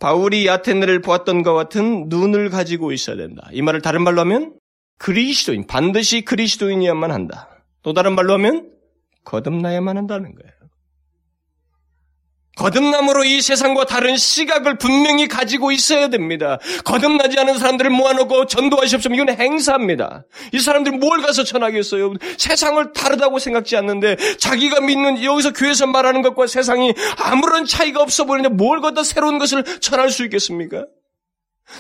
바울이 0.01 0.51
아테네를 0.51 1.01
보았던 1.01 1.45
것 1.45 1.55
같은 1.55 2.09
눈을 2.09 2.51
가지고 2.51 2.91
있어야 2.91 3.15
된다. 3.15 3.49
이 3.53 3.63
말을 3.63 3.83
다른 3.83 4.03
말로 4.03 4.23
하면 4.23 4.59
그리스도인, 4.99 5.69
반드시 5.69 6.23
그리스도인이어야만 6.23 7.13
한다. 7.13 7.65
또 7.85 7.93
다른 7.93 8.17
말로 8.17 8.33
하면 8.33 8.73
거듭나야만 9.23 9.97
한다는 9.97 10.35
거예요. 10.35 10.53
거듭남으로 12.57 13.25
이 13.25 13.41
세상과 13.41 13.87
다른 13.87 14.17
시각을 14.17 14.77
분명히 14.77 15.27
가지고 15.27 15.73
있어야 15.73 16.09
됩니다. 16.09 16.59
거듭나지 16.85 17.39
않은 17.39 17.59
사람들을 17.59 17.91
모아놓고 17.91 18.47
전도하십시오. 18.47 19.13
이건 19.15 19.31
행사입니다. 19.31 20.25
이 20.53 20.61
사람들이 20.61 20.99
뭘 20.99 21.23
가서 21.23 21.45
전하겠어요? 21.45 22.15
세상을 22.37 22.93
다르다고 22.93 23.39
생각지 23.39 23.77
않는데 23.77 24.17
자기가 24.37 24.81
믿는 24.81 25.25
여기서 25.25 25.53
교회에서 25.53 25.87
말하는 25.87 26.21
것과 26.23 26.47
세상이 26.47 26.93
아무런 27.19 27.65
차이가 27.65 28.03
없어 28.03 28.25
보이는데 28.25 28.55
뭘 28.55 28.81
갖다 28.81 29.03
새로운 29.03 29.39
것을 29.39 29.65
전할 29.81 30.11
수 30.11 30.25
있겠습니까? 30.25 30.85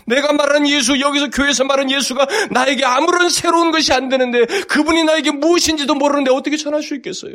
내가 0.06 0.32
말하는 0.32 0.68
예수, 0.68 0.98
여기서 0.98 1.28
교회에서 1.28 1.64
말하는 1.64 1.90
예수가 1.90 2.26
나에게 2.50 2.84
아무런 2.84 3.28
새로운 3.28 3.72
것이 3.72 3.92
안 3.92 4.08
되는데 4.08 4.46
그분이 4.46 5.04
나에게 5.04 5.32
무엇인지도 5.32 5.94
모르는데 5.94 6.30
어떻게 6.30 6.56
전할 6.56 6.82
수 6.82 6.94
있겠어요? 6.94 7.34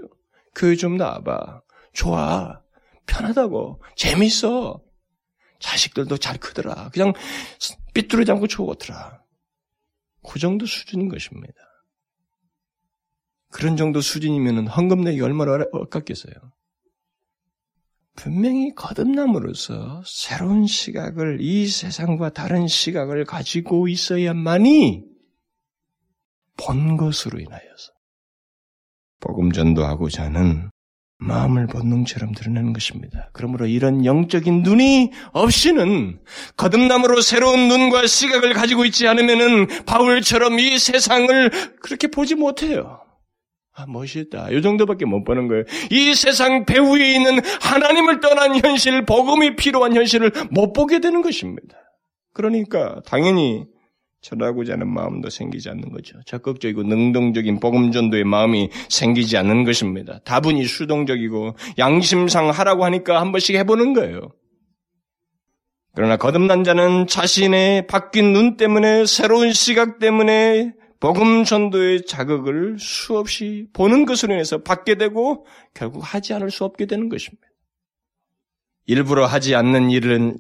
교회 0.56 0.76
좀 0.76 0.98
나와봐. 0.98 1.62
좋아. 1.94 2.62
편하다고. 3.08 3.82
재밌어. 3.96 4.82
자식들도 5.60 6.18
잘 6.18 6.38
크더라. 6.38 6.90
그냥 6.90 7.14
삐뚤어지 7.94 8.32
않고 8.32 8.48
좋더라. 8.48 9.24
그 10.30 10.40
정도 10.40 10.66
수준인 10.66 11.10
것입니다. 11.10 11.54
그런 13.50 13.78
정도 13.78 14.02
수준이면 14.02 14.68
헌금 14.68 15.02
내기 15.02 15.22
얼마나 15.22 15.54
아깝겠어요. 15.54 16.34
분명히 18.16 18.74
거듭남으로써 18.74 20.02
새로운 20.06 20.66
시각을, 20.66 21.40
이 21.40 21.68
세상과 21.68 22.32
다른 22.32 22.68
시각을 22.68 23.26
가지고 23.26 23.88
있어야만이 23.88 25.04
본 26.58 26.98
것으로 26.98 27.40
인하여서 27.40 27.94
복음 29.20 29.52
전도하고자 29.52 30.24
하는 30.26 30.72
마음을 31.20 31.66
본능처럼 31.68 32.34
드러내는 32.34 32.74
것입니다. 32.74 33.30
그러므로 33.34 33.66
이런 33.66 34.06
영적인 34.06 34.62
눈이 34.62 35.12
없이는 35.32 36.20
거듭남으로 36.58 37.22
새로운 37.22 37.68
눈과 37.68 38.06
시각을 38.06 38.54
가지고 38.54 38.86
있지 38.86 39.08
않으면은 39.08 39.68
바울처럼 39.86 40.60
이 40.60 40.78
세상을 40.78 41.50
그렇게 41.82 42.08
보지 42.08 42.36
못해요. 42.36 43.02
아, 43.74 43.86
멋있다. 43.88 44.50
이 44.52 44.62
정도밖에 44.62 45.06
못 45.06 45.24
보는 45.24 45.48
거예요. 45.48 45.64
이 45.92 46.14
세상 46.16 46.66
배후에 46.66 47.14
있는 47.14 47.40
하나님을 47.62 48.20
떠난 48.22 48.60
현실, 48.64 49.06
복음이 49.06 49.56
필요한 49.56 49.96
현실을 49.96 50.32
못 50.50 50.74
보게 50.74 51.00
되는 51.00 51.22
것입니다. 51.22 51.78
그러니까 52.34 53.02
당연히 53.06 53.66
전하고자 54.22 54.74
하는 54.74 54.88
마음도 54.88 55.30
생기지 55.30 55.70
않는 55.70 55.92
거죠. 55.92 56.20
적극적이고 56.26 56.84
능동적인 56.84 57.60
복음 57.60 57.92
전도의 57.92 58.24
마음이 58.24 58.70
생기지 58.90 59.38
않는 59.38 59.64
것입니다. 59.64 60.20
다분히 60.24 60.66
수동적이고 60.66 61.56
양심상 61.78 62.50
하라고 62.50 62.84
하니까 62.86 63.22
한 63.22 63.32
번씩 63.32 63.56
해보는 63.56 63.94
거예요. 63.94 64.32
그러나 65.94 66.18
거듭난 66.18 66.64
자는 66.64 67.08
자신의 67.08 67.88
바뀐 67.88 68.34
눈 68.34 68.58
때문에 68.58 69.06
새로운 69.06 69.54
시각 69.54 70.00
때문에 70.00 70.74
복음 71.00 71.44
전도의 71.44 72.06
자극을 72.06 72.78
수없이 72.80 73.68
보는 73.74 74.06
것으로 74.06 74.34
인해서 74.34 74.62
받게 74.62 74.96
되고 74.96 75.46
결국 75.74 76.02
하지 76.02 76.34
않을 76.34 76.52
수 76.52 76.66
없게 76.66 76.86
되는 76.86 77.10
것입니다. 77.10 77.48
일부러 78.86 79.26
하지 79.26 79.56
않는 79.56 79.92
일은 79.92 80.38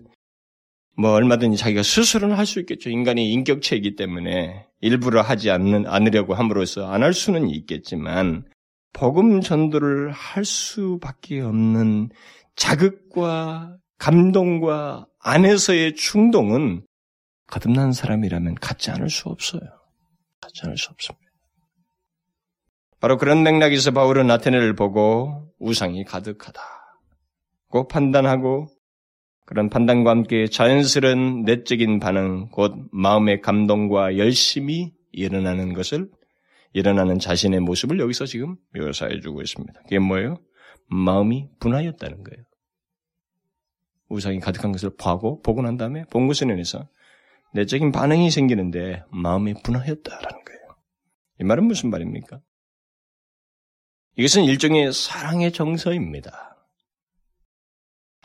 뭐 0.97 1.11
얼마든지 1.11 1.57
자기가 1.57 1.83
스스로는 1.83 2.35
할 2.35 2.45
수 2.45 2.59
있겠죠. 2.61 2.89
인간이 2.89 3.31
인격체이기 3.33 3.95
때문에 3.95 4.65
일부러 4.81 5.21
하지 5.21 5.51
않는 5.51 5.85
않으려고 5.87 6.33
함으로써 6.33 6.87
안 6.89 7.03
할 7.03 7.13
수는 7.13 7.49
있겠지만 7.49 8.45
복음 8.93 9.41
전도를 9.41 10.11
할 10.11 10.43
수밖에 10.43 11.41
없는 11.41 12.09
자극과 12.55 13.77
감동과 13.99 15.05
안에서의 15.19 15.95
충동은 15.95 16.83
거듭난 17.47 17.91
사람이라면 17.93 18.55
갖지 18.55 18.89
않을 18.91 19.09
수 19.09 19.29
없어요. 19.29 19.61
갖지 20.41 20.61
않을 20.63 20.77
수 20.77 20.89
없습니다. 20.91 21.25
바로 22.99 23.17
그런 23.17 23.43
맥락에서 23.43 23.91
바울은 23.91 24.31
아테네를 24.31 24.75
보고 24.75 25.53
우상이 25.59 26.03
가득하다. 26.03 26.59
고 27.69 27.87
판단하고 27.87 28.67
그런 29.47 29.69
판단과 29.69 30.11
함께 30.11 30.45
자연스러운 30.47 31.43
내적인 31.43 31.99
반응, 31.99 32.49
곧 32.49 32.75
마음의 32.91 33.39
감동과 33.39 34.17
열심이 34.17 34.91
일어나는 35.13 35.73
것을, 35.73 36.09
일어나는 36.73 37.17
자신의 37.17 37.61
모습을 37.61 37.97
여기서 37.97 38.25
지금 38.25 38.57
묘사해 38.75 39.21
주고 39.21 39.41
있습니다. 39.41 39.73
그게 39.83 39.99
뭐예요? 39.99 40.35
마음이 40.87 41.47
분하였다는 41.61 42.23
거예요. 42.25 42.43
우상이 44.09 44.41
가득한 44.41 44.73
것을 44.73 44.91
보고, 44.97 45.41
보고 45.41 45.61
난 45.61 45.77
다음에 45.77 46.03
본 46.11 46.27
것을 46.27 46.51
인해서 46.51 46.89
내적인 47.53 47.93
반응이 47.93 48.29
생기는데 48.29 49.03
마음이 49.13 49.53
분하였다라는 49.63 50.43
거예요. 50.43 50.59
이 51.39 51.45
말은 51.45 51.63
무슨 51.63 51.89
말입니까? 51.89 52.41
이것은 54.17 54.43
일종의 54.43 54.91
사랑의 54.91 55.53
정서입니다. 55.53 56.56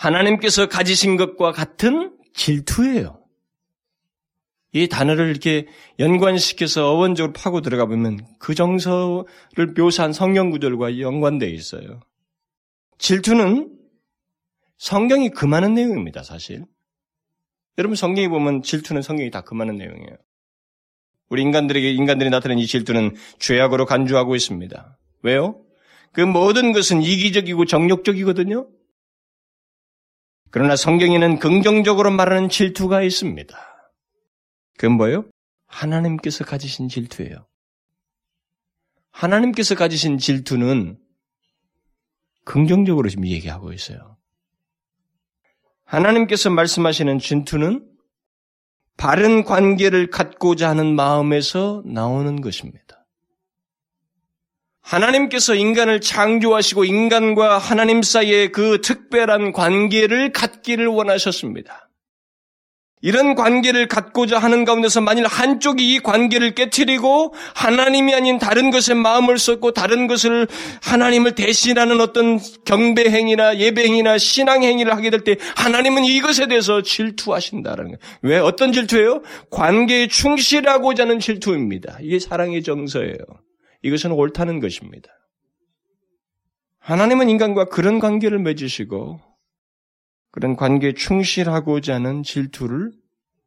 하나님께서 0.03 0.69
가지신 0.69 1.17
것과 1.17 1.53
같은 1.53 2.17
질투예요. 2.35 3.21
이 4.73 4.89
단어를 4.89 5.29
이렇게 5.29 5.67
연관시켜서 5.99 6.91
어원적으로 6.91 7.33
파고 7.33 7.61
들어가 7.61 7.87
보면 7.87 8.19
그 8.39 8.55
정서를 8.55 9.75
묘사한 9.77 10.13
성경 10.13 10.51
구절과 10.51 10.99
연관되어 10.99 11.49
있어요. 11.49 12.01
질투는 12.99 13.79
성경이 14.79 15.31
금하는 15.31 15.75
내용입니다, 15.75 16.23
사실. 16.23 16.65
여러분 17.79 17.95
성경에 17.95 18.29
보면 18.29 18.63
질투는 18.63 19.03
성경이 19.03 19.31
다 19.31 19.43
금하는 19.43 19.77
내용이에요. 19.77 20.17
우리 21.29 21.43
인간들에게 21.43 21.93
인간들이 21.93 22.31
나타낸 22.31 22.59
이 22.59 22.67
질투는 22.67 23.15
죄악으로 23.39 23.87
간주하고 23.87 24.35
있습니다. 24.35 24.99
왜요? 25.23 25.63
그 26.13 26.21
모든 26.21 26.73
것은 26.73 27.03
이기적이고 27.03 27.67
정욕적이거든요. 27.67 28.69
그러나 30.53 30.77
성경에는 30.77 31.39
긍정적으로 31.39 32.11
말하는 32.11 32.51
질투가 32.51 33.03
있습니다. 33.03 33.59
그건 34.77 34.97
뭐예요? 34.99 35.25
하나님께서 35.67 36.45
가지신 36.45 36.89
질투예요. 36.89 37.47
하나님께서 39.11 39.75
가지신 39.75 40.19
질투는 40.19 40.99
긍정적으로 42.45 43.09
지금 43.09 43.27
얘기하고 43.27 43.73
있어요. 43.73 44.19
하나님께서 45.85 46.51
말씀하시는 46.51 47.19
질투는 47.19 47.89
바른 48.99 49.45
관계를 49.45 50.11
갖고자 50.11 50.69
하는 50.69 50.95
마음에서 50.95 51.83
나오는 51.87 52.43
것입니다. 52.43 53.02
하나님께서 54.83 55.55
인간을 55.55 56.01
창조하시고 56.01 56.85
인간과 56.85 57.59
하나님 57.59 58.03
사이에 58.03 58.49
그 58.49 58.81
특별한 58.83 59.53
관계를 59.53 60.33
갖기를 60.33 60.87
원하셨습니다. 60.87 61.89
이런 63.05 63.35
관계를 63.35 63.89
갖고자 63.89 64.39
하는 64.39 64.65
가운데서 64.65 65.01
만일 65.01 65.27
한쪽이 65.27 65.93
이 65.93 65.99
관계를 65.99 66.55
깨뜨리고 66.55 67.35
하나님이 67.53 68.15
아닌 68.15 68.39
다른 68.39 68.71
것에 68.71 68.95
마음을 68.95 69.39
쏟고 69.39 69.73
다른 69.73 70.07
것을 70.07 70.47
하나님을 70.85 71.35
대신하는 71.35 72.01
어떤 72.01 72.39
경배 72.65 73.11
행위나 73.11 73.59
예배 73.59 73.83
행위나 73.83 74.19
신앙 74.19 74.62
행위를 74.62 74.95
하게 74.97 75.11
될 75.11 75.25
때 75.25 75.37
하나님은 75.57 76.05
이것에 76.05 76.47
대해서 76.47 76.83
질투하신다라는 76.83 77.91
거예요. 77.91 77.99
왜? 78.23 78.39
어떤 78.39 78.73
질투예요? 78.73 79.23
관계에 79.51 80.07
충실하고자 80.07 81.03
하는 81.03 81.19
질투입니다. 81.19 81.99
이게 82.01 82.21
사랑의 82.21 82.62
정서예요. 82.62 83.17
이것은 83.83 84.12
옳다는 84.12 84.61
것입니다. 84.61 85.11
하나님은 86.79 87.29
인간과 87.29 87.67
그런 87.67 87.99
관계를 87.99 88.39
맺으시고 88.41 89.21
그런 90.31 90.57
관계에 90.57 90.95
충실하고자 90.95 91.95
하는 91.95 92.23
질투를 92.23 92.93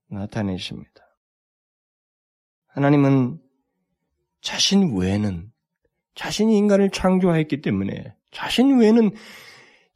나타내십니다. 0.08 0.91
하나님은 2.67 3.39
자신 4.41 4.95
외에는 4.95 5.52
자신이 6.13 6.58
인간을 6.58 6.91
창조하였기 6.91 7.62
때문에 7.62 8.15
자신 8.32 8.80
외에는 8.80 9.12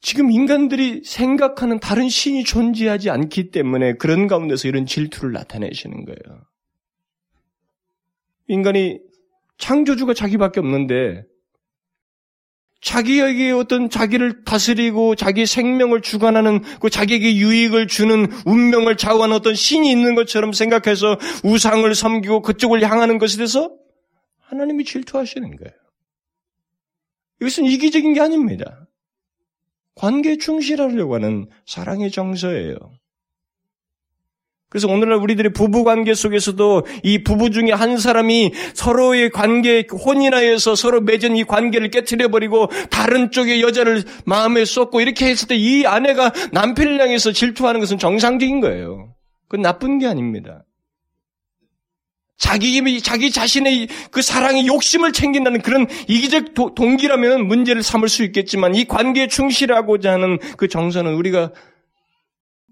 지금 0.02 0.32
인간들이 0.32 1.04
생각하는 1.04 1.80
다른 1.80 2.10
신이 2.10 2.46
존재하지 2.46 3.10
않기 3.10 3.52
때문에 3.52 3.94
그런 3.94 4.28
가운데서 4.28 4.68
이런 4.68 4.86
질투를 4.86 5.34
나타내시는 5.34 6.06
거예요. 6.06 6.44
인간이 8.48 9.00
창조주가 9.60 10.14
자기밖에 10.14 10.60
없는데 10.60 11.24
자기에게 12.82 13.52
어떤 13.52 13.90
자기를 13.90 14.46
다스리고 14.46 15.16
자기 15.16 15.46
생명을 15.46 16.02
주관하는 16.02 16.62
그 16.80 16.90
자기에게 16.90 17.36
유익을 17.36 17.88
주는 17.88 18.32
운명을 18.46 18.96
좌우하는 18.96 19.36
어떤 19.36 19.54
신이 19.54 19.92
있는 19.92 20.16
것처럼 20.16 20.54
생각해서 20.54 21.18
우상을 21.44 21.94
섬기고 21.94 22.42
그쪽을 22.42 22.82
향하는 22.90 23.18
것에 23.18 23.36
대해서 23.36 23.76
하나님이 24.40 24.86
질투하시는 24.86 25.56
거예요. 25.58 25.74
이것은 27.42 27.66
이기적인 27.66 28.14
게 28.14 28.22
아닙니다. 28.22 28.88
관계에 29.96 30.38
충실하려고 30.38 31.16
하는 31.16 31.50
사랑의 31.66 32.12
정서예요. 32.12 32.76
그래서 34.70 34.88
오늘날 34.88 35.18
우리들의 35.18 35.52
부부 35.54 35.84
관계 35.84 36.14
속에서도 36.14 36.86
이 37.04 37.24
부부 37.24 37.50
중에 37.50 37.72
한 37.72 37.98
사람이 37.98 38.54
서로의 38.76 39.32
관계, 39.32 39.88
혼인하여서 39.92 40.76
서로 40.76 41.02
맺은 41.02 41.36
이 41.36 41.44
관계를 41.44 41.90
깨뜨려 41.90 42.28
버리고 42.28 42.70
다른 42.92 43.32
쪽의 43.32 43.62
여자를 43.64 44.04
마음에 44.26 44.66
쏟고 44.66 45.02
이렇게 45.02 45.28
했을 45.28 45.48
때 45.48 45.56
이 45.60 45.86
아내가 45.86 46.32
남편을 46.54 47.02
향해서 47.02 47.32
질투하는 47.32 47.80
것은 47.80 47.98
정상적인 47.98 48.62
거예요. 48.62 49.14
그건 49.48 49.62
나쁜 49.64 49.98
게 49.98 50.06
아닙니다. 50.08 50.64
자기, 52.38 53.02
자기 53.02 53.32
자신의 53.32 53.90
그 54.12 54.22
사랑의 54.22 54.68
욕심을 54.68 55.12
챙긴다는 55.12 55.62
그런 55.62 55.88
이기적 56.08 56.54
도, 56.54 56.74
동기라면 56.74 57.48
문제를 57.48 57.84
삼을 57.84 58.08
수 58.08 58.24
있겠지만 58.24 58.76
이 58.76 58.86
관계에 58.86 59.28
충실하고자 59.28 60.14
하는 60.14 60.38
그 60.56 60.70
정서는 60.70 61.16
우리가 61.16 61.52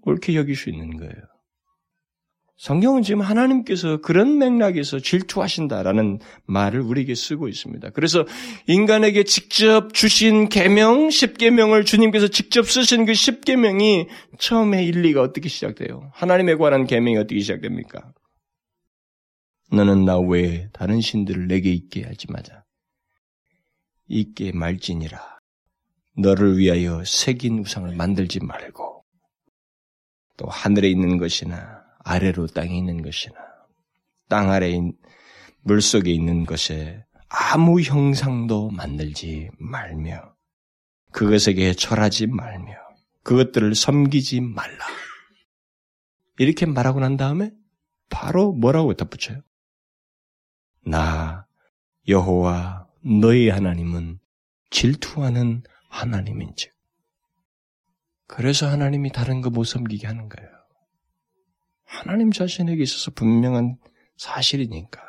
옳게 0.02 0.34
여길 0.36 0.56
수 0.56 0.70
있는 0.70 0.96
거예요. 0.96 1.12
성경은 2.58 3.02
지금 3.02 3.20
하나님께서 3.20 3.98
그런 3.98 4.36
맥락에서 4.38 4.98
질투하신다라는 4.98 6.18
말을 6.46 6.80
우리에게 6.80 7.14
쓰고 7.14 7.46
있습니다. 7.46 7.90
그래서 7.90 8.26
인간에게 8.66 9.22
직접 9.22 9.94
주신 9.94 10.48
계명 10.48 11.06
10계명을 11.06 11.86
주님께서 11.86 12.26
직접 12.26 12.68
쓰신 12.68 13.06
그 13.06 13.12
10계명이 13.12 14.08
처음에 14.40 14.84
일리가 14.84 15.22
어떻게 15.22 15.48
시작돼요? 15.48 16.10
하나님에 16.12 16.56
관한 16.56 16.86
계명이 16.88 17.16
어떻게 17.16 17.38
시작됩니까? 17.38 18.12
너는 19.70 20.04
나 20.04 20.18
외에 20.18 20.68
다른 20.72 21.00
신들을 21.00 21.46
내게 21.46 21.72
있게 21.72 22.02
하지 22.02 22.26
마자. 22.28 22.64
있게 24.08 24.50
말지니라. 24.50 25.38
너를 26.16 26.58
위하여 26.58 27.04
새긴 27.04 27.60
우상을 27.60 27.94
만들지 27.94 28.40
말고 28.40 29.04
또 30.36 30.46
하늘에 30.48 30.88
있는 30.88 31.18
것이나 31.18 31.77
아래로 32.08 32.46
땅에 32.48 32.76
있는 32.76 33.02
것이나 33.02 33.34
땅 34.28 34.50
아래 34.50 34.78
물 35.62 35.82
속에 35.82 36.10
있는 36.10 36.44
것에 36.44 37.04
아무 37.28 37.80
형상도 37.80 38.70
만들지 38.70 39.50
말며 39.58 40.34
그것에게 41.12 41.74
절하지 41.74 42.26
말며 42.28 42.74
그것들을 43.22 43.74
섬기지 43.74 44.40
말라. 44.40 44.86
이렇게 46.38 46.64
말하고 46.66 47.00
난 47.00 47.16
다음에 47.16 47.50
바로 48.08 48.52
뭐라고 48.52 48.94
덧붙여요? 48.94 49.42
나 50.86 51.46
여호와 52.08 52.86
너희 53.04 53.50
하나님은 53.50 54.18
질투하는 54.70 55.62
하나님인즉. 55.90 56.72
그래서 58.26 58.68
하나님이 58.68 59.10
다른 59.12 59.40
거 59.40 59.50
못 59.50 59.64
섬기게 59.64 60.06
하는 60.06 60.28
거예요. 60.28 60.57
하나님 61.88 62.30
자신에게 62.30 62.82
있어서 62.82 63.10
분명한 63.10 63.76
사실이니까. 64.16 65.00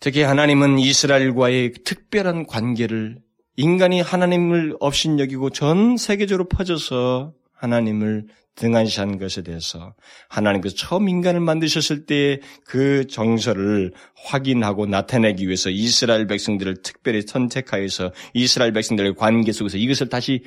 특히 0.00 0.22
하나님은 0.22 0.78
이스라엘과의 0.78 1.72
특별한 1.84 2.46
관계를 2.46 3.20
인간이 3.56 4.00
하나님을 4.00 4.76
없인 4.80 5.18
여기고 5.18 5.50
전 5.50 5.96
세계적으로 5.96 6.48
퍼져서 6.48 7.32
하나님을 7.52 8.26
등한시한 8.54 9.18
것에 9.18 9.42
대해서 9.42 9.94
하나님께서 10.28 10.74
처음 10.76 11.08
인간을 11.08 11.40
만드셨을 11.40 12.06
때그 12.06 13.06
정서를 13.06 13.92
확인하고 14.16 14.86
나타내기 14.86 15.46
위해서 15.46 15.70
이스라엘 15.70 16.26
백성들을 16.26 16.82
특별히 16.82 17.22
선택하여서 17.22 18.12
이스라엘 18.34 18.72
백성들의 18.72 19.14
관계 19.14 19.52
속에서 19.52 19.78
이것을 19.78 20.08
다시 20.08 20.44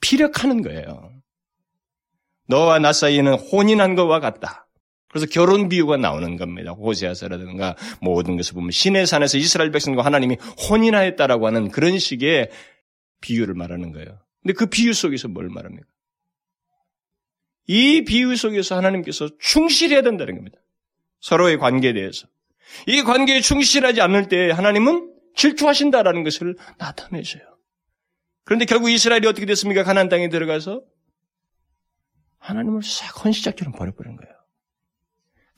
피력하는 0.00 0.62
거예요. 0.62 1.21
너와 2.48 2.78
나 2.78 2.92
사이에는 2.92 3.34
혼인한 3.34 3.94
것과 3.94 4.20
같다. 4.20 4.68
그래서 5.08 5.26
결혼 5.30 5.68
비유가 5.68 5.98
나오는 5.98 6.36
겁니다. 6.36 6.72
호세아서라든가 6.72 7.76
모든 8.00 8.36
것을 8.36 8.54
보면 8.54 8.70
신의 8.70 9.06
산에서 9.06 9.36
이스라엘 9.36 9.70
백성과 9.70 10.02
하나님이 10.02 10.36
혼인하였다라고 10.70 11.46
하는 11.46 11.70
그런 11.70 11.98
식의 11.98 12.50
비유를 13.20 13.54
말하는 13.54 13.92
거예요. 13.92 14.18
근데 14.42 14.54
그 14.54 14.66
비유 14.66 14.94
속에서 14.94 15.28
뭘 15.28 15.48
말합니까? 15.48 15.86
이 17.66 18.04
비유 18.04 18.34
속에서 18.36 18.76
하나님께서 18.76 19.28
충실해야 19.38 20.02
된다는 20.02 20.36
겁니다. 20.36 20.58
서로의 21.20 21.58
관계에 21.58 21.92
대해서. 21.92 22.26
이 22.86 23.02
관계에 23.02 23.40
충실하지 23.40 24.00
않을 24.00 24.28
때 24.28 24.50
하나님은 24.50 25.12
질투하신다라는 25.36 26.24
것을 26.24 26.56
나타내셔요. 26.78 27.42
그런데 28.44 28.64
결국 28.64 28.90
이스라엘이 28.90 29.26
어떻게 29.26 29.46
됐습니까? 29.46 29.84
가나안 29.84 30.08
땅에 30.08 30.28
들어가서 30.28 30.82
하나님을 32.42 32.82
싹 32.82 33.24
헌시작처럼 33.24 33.72
버려버린 33.72 34.16
거예요. 34.16 34.34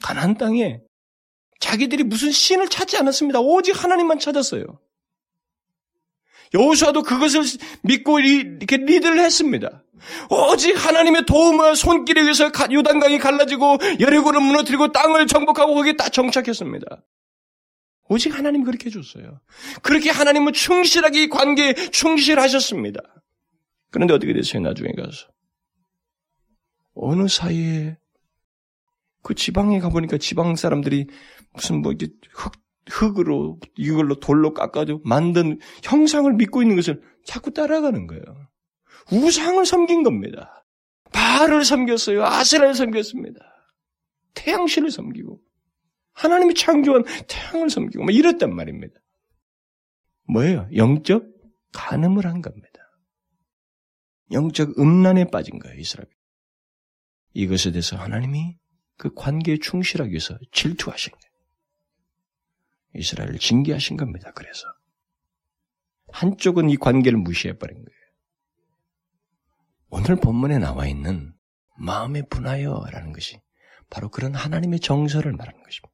가나안 0.03 0.37
땅에 0.37 0.81
자기들이 1.59 2.05
무슨 2.05 2.31
신을 2.31 2.69
찾지 2.69 2.99
않았습니다. 2.99 3.41
오직 3.41 3.83
하나님만 3.83 4.19
찾았어요. 4.19 4.65
여호수아도 6.53 7.03
그것을 7.03 7.43
믿고 7.83 8.21
이렇게 8.21 8.77
리드를 8.77 9.19
했습니다. 9.19 9.83
오직 10.29 10.73
하나님의 10.75 11.25
도움과 11.25 11.75
손길에 11.75 12.21
의해서 12.21 12.51
요단강이 12.71 13.19
갈라지고 13.19 13.79
여리고를 13.99 14.41
무너뜨리고 14.41 14.93
땅을 14.93 15.27
정복하고 15.27 15.75
거기에 15.75 15.95
딱 15.97 16.13
정착했습니다. 16.13 17.03
오직 18.11 18.37
하나님 18.37 18.63
그렇게 18.63 18.87
해줬어요. 18.87 19.41
그렇게 19.83 20.11
하나님은 20.11 20.53
충실하게 20.53 21.29
관계에 21.29 21.73
충실하셨습니다. 21.73 23.01
그런데 23.91 24.13
어떻게 24.13 24.35
됐어요, 24.35 24.61
나중에 24.61 24.93
가서? 24.93 25.29
어느 26.95 27.29
사이에 27.29 27.99
그 29.23 29.35
지방에 29.35 29.81
가보니까 29.81 30.19
지방 30.19 30.55
사람들이 30.57 31.09
무슨 31.53 31.83
뭐 31.83 31.93
이제 31.93 32.09
흙, 32.33 32.53
흙으로 32.89 33.59
이걸로 33.77 34.21
돌로 34.21 34.53
깎아줘 34.53 35.01
만든 35.05 35.59
형상을 35.83 36.31
믿고 36.35 36.63
있는 36.63 36.77
것을 36.77 37.03
자꾸 37.25 37.51
따라가는 37.53 38.07
거예요. 38.07 38.23
우상을 39.13 39.65
섬긴 39.65 40.03
겁니다. 40.03 40.67
바알을 41.13 41.65
섬겼어요. 41.65 42.25
아세라를 42.25 42.75
섬겼습니다. 42.75 43.41
태양신을 44.35 44.91
섬기고 44.91 45.41
하나님이 46.13 46.55
창조한 46.55 47.05
태양을 47.29 47.71
섬기고 47.71 48.05
뭐 48.05 48.13
이랬단 48.13 48.55
말입니다. 48.55 48.95
뭐예요? 50.29 50.69
영적 50.75 51.27
간음을 51.73 52.27
한 52.27 52.41
겁니다. 52.43 52.69
영적 54.33 54.79
음란에 54.79 55.27
빠진 55.27 55.59
거예요, 55.59 55.79
이스라엘. 55.79 56.09
이것에 57.35 57.73
대해서 57.73 57.97
하나님이 57.97 58.57
그 58.97 59.13
관계에 59.13 59.59
충실하기 59.59 60.11
위해서 60.11 60.39
질투하신 60.53 61.13
거예요. 61.13 61.25
이스라엘을 62.95 63.39
징계하신 63.39 63.97
겁니다. 63.97 64.33
그래서 64.35 64.67
한쪽은 66.13 66.71
이 66.71 66.77
관계를 66.77 67.19
무시해버린 67.19 67.77
거예요. 67.77 68.01
오늘 69.91 70.17
본문에 70.17 70.59
나와 70.59 70.87
있는 70.87 71.35
마음의 71.77 72.29
분하여라는 72.31 73.13
것이 73.13 73.41
바로 73.91 74.09
그런 74.09 74.35
하나님의 74.35 74.81
정서를 74.81 75.33
말하는 75.33 75.63
것입니다. 75.63 75.93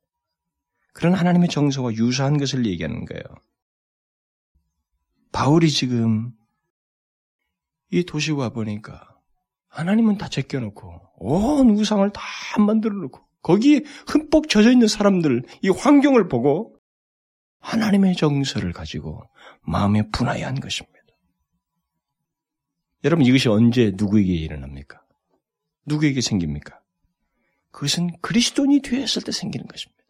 그런 0.92 1.14
하나님의 1.14 1.48
정서와 1.48 1.94
유사한 1.94 2.37
것을 2.37 2.66
얘기하는 2.66 3.07
거예요. 3.07 3.22
바울이 5.33 5.70
지금 5.70 6.33
이 7.90 8.05
도시 8.05 8.33
와 8.33 8.50
보니까 8.50 9.18
하나님은 9.68 10.18
다 10.18 10.29
제껴놓고 10.29 11.10
온 11.21 11.71
우상을 11.71 12.11
다 12.13 12.23
만들어 12.59 12.95
놓고 12.95 13.21
거기에 13.43 13.83
흠뻑 14.09 14.49
젖어 14.49 14.71
있는 14.71 14.89
사람들 14.89 15.45
이 15.63 15.69
환경을 15.69 16.29
보고 16.29 16.77
하나님의 17.61 18.17
정서를 18.17 18.73
가지고 18.73 19.23
마음에 19.61 20.09
분하여한 20.11 20.61
것입니다. 20.61 20.99
여러분 23.05 23.25
이것이 23.25 23.49
언제 23.49 23.93
누구에게 23.95 24.33
일어납니까? 24.33 25.01
누구에게 25.87 26.21
생깁니까? 26.21 26.81
그것은 27.71 28.11
그리스도인이 28.21 28.81
되었을 28.81 29.23
때 29.23 29.33
생기는 29.33 29.67
것입니다. 29.67 30.01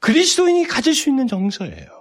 그리스도인이 0.00 0.64
가질 0.66 0.94
수 0.94 1.08
있는 1.08 1.26
정서예요. 1.26 1.97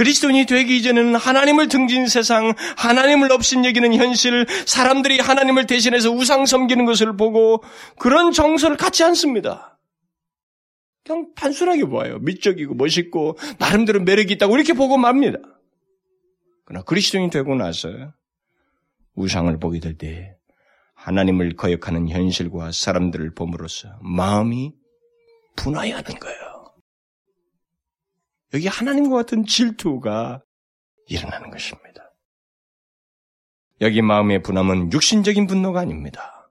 그리스도인이 0.00 0.46
되기 0.46 0.78
이전에는 0.78 1.14
하나님을 1.14 1.68
등진 1.68 2.08
세상, 2.08 2.54
하나님을 2.78 3.30
없인 3.32 3.66
여기는 3.66 3.92
현실, 3.92 4.46
사람들이 4.64 5.20
하나님을 5.20 5.66
대신해서 5.66 6.10
우상 6.10 6.46
섬기는 6.46 6.86
것을 6.86 7.18
보고 7.18 7.62
그런 7.98 8.32
정서를 8.32 8.78
갖지 8.78 9.04
않습니다. 9.04 9.78
그냥 11.04 11.28
단순하게 11.36 11.84
보아요. 11.84 12.18
미적이고 12.20 12.76
멋있고 12.76 13.36
나름대로 13.58 14.00
매력이 14.00 14.32
있다고 14.32 14.56
이렇게 14.56 14.72
보고 14.72 14.96
맙니다. 14.96 15.38
그러나 16.64 16.82
그리스도인이 16.82 17.28
되고 17.28 17.54
나서 17.54 17.90
우상을 19.16 19.54
보게 19.58 19.80
될 19.80 19.98
때 19.98 20.34
하나님을 20.94 21.56
거역하는 21.56 22.08
현실과 22.08 22.72
사람들을 22.72 23.34
봄으로써 23.34 23.98
마음이 24.00 24.72
분화해야 25.56 25.98
하는 25.98 26.18
거예요. 26.18 26.49
여기 28.54 28.66
하나님과 28.66 29.16
같은 29.16 29.46
질투가 29.46 30.42
일어나는 31.06 31.50
것입니다. 31.50 32.12
여기 33.80 34.02
마음의 34.02 34.42
분함은 34.42 34.92
육신적인 34.92 35.46
분노가 35.46 35.80
아닙니다. 35.80 36.50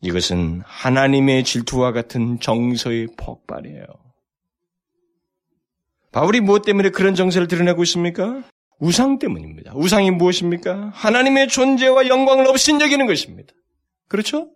이것은 0.00 0.60
하나님의 0.64 1.44
질투와 1.44 1.92
같은 1.92 2.38
정서의 2.38 3.08
폭발이에요. 3.16 3.86
바울이 6.12 6.40
무엇 6.40 6.62
때문에 6.62 6.90
그런 6.90 7.14
정서를 7.14 7.48
드러내고 7.48 7.82
있습니까? 7.84 8.44
우상 8.78 9.18
때문입니다. 9.18 9.72
우상이 9.74 10.10
무엇입니까? 10.10 10.90
하나님의 10.94 11.48
존재와 11.48 12.06
영광을 12.08 12.46
없인 12.46 12.80
여기는 12.80 13.06
것입니다. 13.06 13.52
그렇죠? 14.08 14.50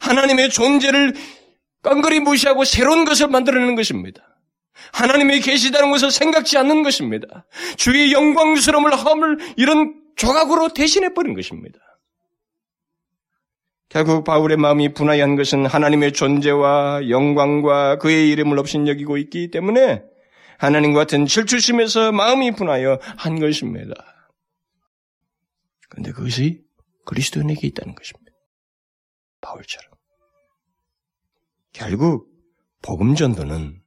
하나님의 0.00 0.50
존재를 0.50 1.14
깡그리 1.82 2.20
무시하고 2.20 2.64
새로운 2.64 3.04
것을 3.04 3.28
만들어내는 3.28 3.74
것입니다. 3.74 4.33
하나님이 4.92 5.40
계시다는 5.40 5.90
것을 5.90 6.10
생각지 6.10 6.58
않는 6.58 6.82
것입니다. 6.82 7.46
주의 7.76 8.12
영광스러움을 8.12 8.94
함을 8.94 9.38
이런 9.56 9.94
조각으로 10.16 10.72
대신해버린 10.74 11.34
것입니다. 11.34 11.78
결국 13.88 14.24
바울의 14.24 14.56
마음이 14.56 14.92
분하한 14.92 15.36
것은 15.36 15.66
하나님의 15.66 16.12
존재와 16.12 17.08
영광과 17.10 17.98
그의 17.98 18.28
이름을 18.30 18.58
없인 18.58 18.88
여기고 18.88 19.18
있기 19.18 19.50
때문에 19.50 20.02
하나님과 20.58 21.00
같은 21.00 21.26
질투심에서 21.26 22.10
마음이 22.10 22.52
분하여 22.52 22.98
한 23.16 23.38
것입니다. 23.38 23.94
그런데 25.88 26.10
그것이 26.10 26.62
그리스도인에게 27.04 27.68
있다는 27.68 27.94
것입니다. 27.94 28.32
바울처럼. 29.40 29.92
결국 31.72 32.28
복음 32.82 33.14
전도는 33.14 33.80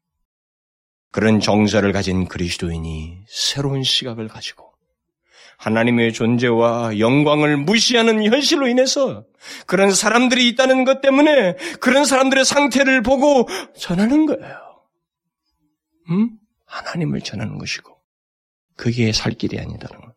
그런 1.11 1.39
정서를 1.39 1.91
가진 1.91 2.27
그리스도인이 2.27 3.23
새로운 3.27 3.83
시각을 3.83 4.27
가지고 4.27 4.73
하나님의 5.57 6.13
존재와 6.13 6.99
영광을 6.99 7.57
무시하는 7.57 8.23
현실로 8.23 8.67
인해서 8.67 9.25
그런 9.65 9.91
사람들이 9.91 10.47
있다는 10.49 10.83
것 10.83 11.01
때문에 11.01 11.55
그런 11.79 12.05
사람들의 12.05 12.45
상태를 12.45 13.01
보고 13.01 13.47
전하는 13.75 14.25
거예요. 14.27 14.57
음? 16.11 16.29
하나님을 16.65 17.21
전하는 17.21 17.57
것이고 17.57 17.97
그게 18.75 19.11
살 19.11 19.33
길이 19.33 19.59
아니다는 19.59 20.01
것. 20.01 20.15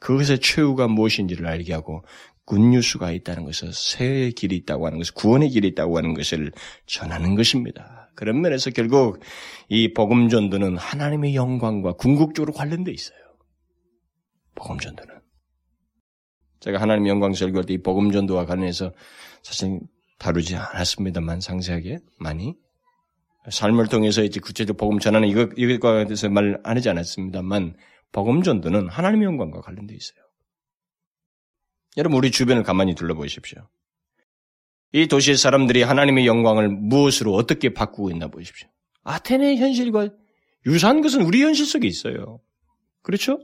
그것의 0.00 0.40
최후가 0.40 0.88
무엇인지를 0.88 1.46
알게 1.46 1.72
하고 1.72 2.04
굿뉴스가 2.50 3.12
있다는 3.12 3.44
것을 3.44 3.72
새 3.72 4.30
길이 4.30 4.56
있다고 4.56 4.86
하는 4.86 4.98
것을 4.98 5.14
구원의 5.14 5.50
길이 5.50 5.68
있다고 5.68 5.96
하는 5.96 6.14
것을 6.14 6.50
전하는 6.86 7.36
것입니다. 7.36 8.10
그런 8.16 8.40
면에서 8.40 8.70
결국 8.70 9.20
이 9.68 9.92
복음 9.94 10.28
전도는 10.28 10.76
하나님의 10.76 11.36
영광과 11.36 11.92
궁극적으로 11.92 12.52
관련돼 12.52 12.90
있어요. 12.90 13.18
복음 14.56 14.78
전도는 14.78 15.20
제가 16.58 16.80
하나님의 16.80 17.08
영광 17.08 17.32
설교할 17.32 17.66
때 17.66 17.74
이 17.74 17.78
복음 17.78 18.10
전도와 18.10 18.46
관련해서 18.46 18.92
사실 19.42 19.78
다루지 20.18 20.56
않았습니다만 20.56 21.40
상세하게 21.40 21.98
많이 22.18 22.54
삶을 23.48 23.86
통해서 23.86 24.22
이제 24.22 24.40
구체적 24.40 24.76
복음 24.76 24.98
전하는 24.98 25.28
이것, 25.28 25.50
이것과 25.56 26.04
대해서 26.04 26.28
말 26.28 26.60
안 26.64 26.76
하지 26.76 26.90
않았습니다만, 26.90 27.74
복음 28.12 28.42
전도는 28.42 28.88
하나님의 28.88 29.24
영광과 29.24 29.60
관련되어 29.60 29.96
있어요. 29.96 30.29
여러분, 31.96 32.18
우리 32.18 32.30
주변을 32.30 32.62
가만히 32.62 32.94
둘러보십시오. 32.94 33.68
이 34.92 35.06
도시의 35.06 35.36
사람들이 35.36 35.82
하나님의 35.82 36.26
영광을 36.26 36.68
무엇으로 36.68 37.34
어떻게 37.34 37.72
바꾸고 37.72 38.10
있나 38.10 38.28
보십시오. 38.28 38.68
아테네 39.04 39.56
현실과 39.56 40.08
유사한 40.66 41.00
것은 41.00 41.22
우리 41.22 41.42
현실 41.42 41.64
속에 41.66 41.86
있어요. 41.86 42.40
그렇죠? 43.02 43.38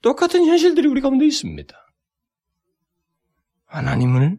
똑같은 0.00 0.46
현실들이 0.46 0.88
우리 0.88 1.00
가운데 1.00 1.26
있습니다. 1.26 1.76
하나님을 3.66 4.38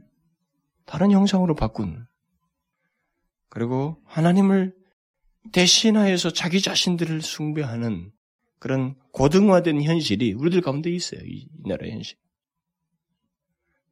다른 0.86 1.12
형상으로 1.12 1.56
바꾼 1.56 2.06
그리고 3.50 4.02
하나님을 4.06 4.76
대신하여서 5.52 6.32
자기 6.32 6.62
자신들을 6.62 7.22
숭배하는 7.22 8.12
그런 8.64 8.96
고등화된 9.12 9.84
현실이 9.84 10.32
우리들 10.32 10.62
가운데 10.62 10.90
있어요. 10.90 11.20
이 11.26 11.48
나라의 11.66 11.92
현실. 11.92 12.16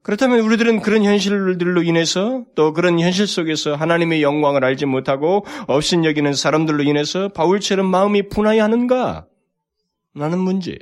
그렇다면 0.02 0.40
우리들은 0.40 0.80
그런 0.80 1.04
현실들로 1.04 1.84
인해서 1.84 2.46
또 2.56 2.72
그런 2.72 2.98
현실 2.98 3.28
속에서 3.28 3.76
하나님의 3.76 4.24
영광을 4.24 4.64
알지 4.64 4.86
못하고 4.86 5.46
없인 5.68 6.06
여기는 6.06 6.32
사람들로 6.32 6.84
인해서 6.84 7.28
바울처럼 7.28 7.86
마음이 7.86 8.30
분하여 8.30 8.64
하는가? 8.64 9.28
라는 10.16 10.40
문제예요. 10.40 10.80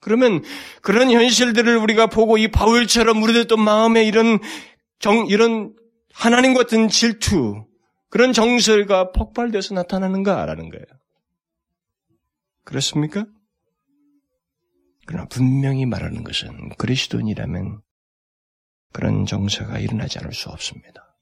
그러면 0.00 0.42
그런 0.80 1.08
현실들을 1.08 1.76
우리가 1.76 2.08
보고 2.08 2.36
이 2.36 2.48
바울처럼 2.48 3.22
우리들도 3.22 3.56
마음에 3.56 4.02
이런 4.02 4.40
정, 4.98 5.28
이런 5.28 5.76
하나님 6.12 6.52
같은 6.52 6.88
질투, 6.88 7.64
그런 8.10 8.32
정설가 8.32 9.12
폭발돼서 9.12 9.74
나타나는가라는 9.74 10.68
거예요. 10.68 11.01
그렇습니까? 12.64 13.26
그러나 15.06 15.26
분명히 15.26 15.86
말하는 15.86 16.22
것은 16.24 16.70
그리스도인이라면 16.78 17.82
그런 18.92 19.26
정서가 19.26 19.78
일어나지 19.78 20.18
않을 20.18 20.32
수 20.32 20.48
없습니다. 20.50 21.16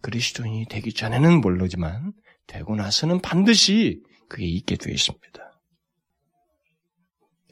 그리스도인이 0.00 0.66
되기 0.68 0.92
전에는 0.92 1.40
모르지만 1.40 2.12
되고 2.46 2.74
나서는 2.74 3.20
반드시 3.20 4.02
그게 4.28 4.46
있게 4.46 4.76
되어 4.76 4.92
있습니다. 4.92 5.60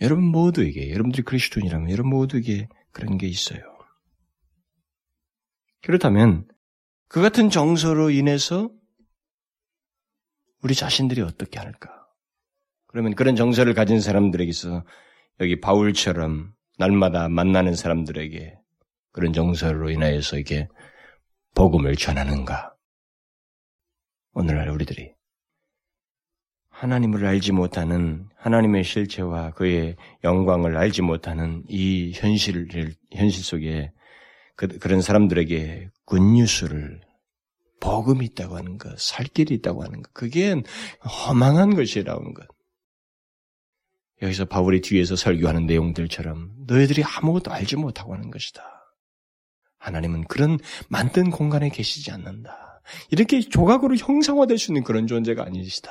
여러분 0.00 0.24
모두에게 0.24 0.90
여러분들이 0.90 1.22
그리스도인이라면 1.24 1.90
여러분 1.90 2.10
모두에게 2.10 2.68
그런 2.90 3.18
게 3.18 3.26
있어요. 3.26 3.60
그렇다면 5.82 6.48
그 7.08 7.20
같은 7.20 7.50
정서로 7.50 8.10
인해서 8.10 8.70
우리 10.62 10.74
자신들이 10.74 11.20
어떻게 11.22 11.58
할까? 11.58 11.99
그러면 12.90 13.14
그런 13.14 13.36
정서를 13.36 13.72
가진 13.72 14.00
사람들에게서 14.00 14.84
여기 15.40 15.60
바울처럼 15.60 16.52
날마다 16.76 17.28
만나는 17.28 17.76
사람들에게 17.76 18.58
그런 19.12 19.32
정서로 19.32 19.90
인하여서 19.90 20.38
이게 20.38 20.66
복음을 21.54 21.94
전하는가? 21.94 22.74
오늘날 24.32 24.70
우리들이 24.70 25.12
하나님을 26.70 27.24
알지 27.26 27.52
못하는 27.52 28.28
하나님의 28.36 28.82
실체와 28.82 29.52
그의 29.52 29.94
영광을 30.24 30.76
알지 30.76 31.02
못하는 31.02 31.62
이 31.68 32.10
현실을 32.12 32.94
현실 33.12 33.44
속에 33.44 33.92
그, 34.56 34.66
런 34.88 35.00
사람들에게 35.00 35.90
굿뉴스를 36.06 37.02
복음이 37.78 38.26
있다고 38.26 38.56
하는 38.56 38.78
것, 38.78 38.98
살 38.98 39.26
길이 39.26 39.54
있다고 39.54 39.84
하는 39.84 40.02
것, 40.02 40.12
그게 40.12 40.60
허망한 41.04 41.76
것이라는 41.76 42.34
것. 42.34 42.48
여기서 44.22 44.44
바울이 44.44 44.80
뒤에서 44.80 45.16
설교하는 45.16 45.66
내용들처럼 45.66 46.52
너희들이 46.66 47.02
아무것도 47.04 47.52
알지 47.52 47.76
못하고 47.76 48.14
하는 48.14 48.30
것이다. 48.30 48.62
하나님은 49.78 50.24
그런 50.24 50.58
만든 50.88 51.30
공간에 51.30 51.70
계시지 51.70 52.10
않는다. 52.10 52.82
이렇게 53.10 53.40
조각으로 53.40 53.96
형상화될 53.96 54.58
수 54.58 54.72
있는 54.72 54.84
그런 54.84 55.06
존재가 55.06 55.44
아니시다. 55.44 55.90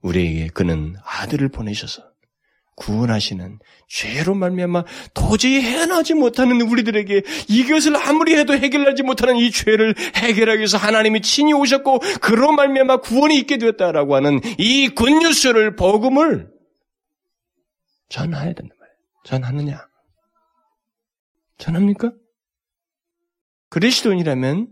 우리에게 0.00 0.48
그는 0.48 0.96
아들을 1.04 1.48
보내셔서 1.48 2.11
구원하시는 2.76 3.58
죄로 3.88 4.34
말미암아 4.34 4.84
도저히 5.14 5.60
해나지 5.60 6.14
못하는 6.14 6.60
우리들에게 6.62 7.22
이것을 7.48 7.96
아무리 7.96 8.34
해도 8.36 8.54
해결하지 8.54 9.02
못하는 9.02 9.36
이 9.36 9.50
죄를 9.50 9.94
해결하기 10.16 10.58
위해서 10.58 10.78
하나님이 10.78 11.20
친히 11.20 11.52
오셨고 11.52 11.98
그로 12.20 12.52
말미암아 12.52 12.98
구원이 12.98 13.36
있게 13.38 13.58
되었다라고 13.58 14.16
하는 14.16 14.40
이 14.58 14.88
굿뉴스를 14.88 15.76
복음을 15.76 16.50
전해야 18.08 18.52
된단 18.52 18.70
말이에요. 18.78 18.96
전하느냐? 19.24 19.86
전합니까? 21.58 22.12
그리스도인이라면 23.68 24.68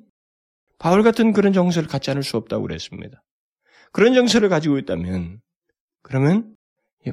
바울 0.79 1.03
같은 1.03 1.33
그런 1.33 1.53
정서를 1.53 1.89
갖지 1.89 2.11
않을 2.11 2.23
수 2.23 2.37
없다고 2.37 2.63
그랬습니다. 2.63 3.23
그런 3.93 4.15
정서를 4.15 4.49
가지고 4.49 4.79
있다면 4.79 5.41
그러면 6.03 6.55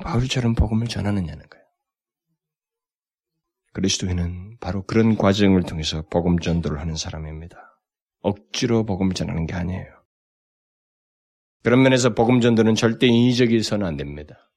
바울처럼 0.02 0.56
복음을 0.56 0.88
전하느냐는 0.88 1.48
거예요. 1.50 1.66
그리스도인은 3.74 4.58
바로 4.60 4.84
그런 4.84 5.16
과정을 5.18 5.64
통해서 5.64 6.04
복음 6.10 6.40
전도를 6.40 6.80
하는 6.80 6.96
사람입니다. 6.96 7.58
억지로 8.22 8.86
복음을 8.86 9.14
전하는 9.14 9.46
게 9.46 9.54
아니에요. 9.54 9.86
그런 11.64 11.84
면에서 11.84 12.14
복음 12.14 12.42
전도는 12.42 12.76
절대 12.76 13.08
인위적이서는 13.08 13.86
안 13.86 13.98
됩니다. 13.98 14.50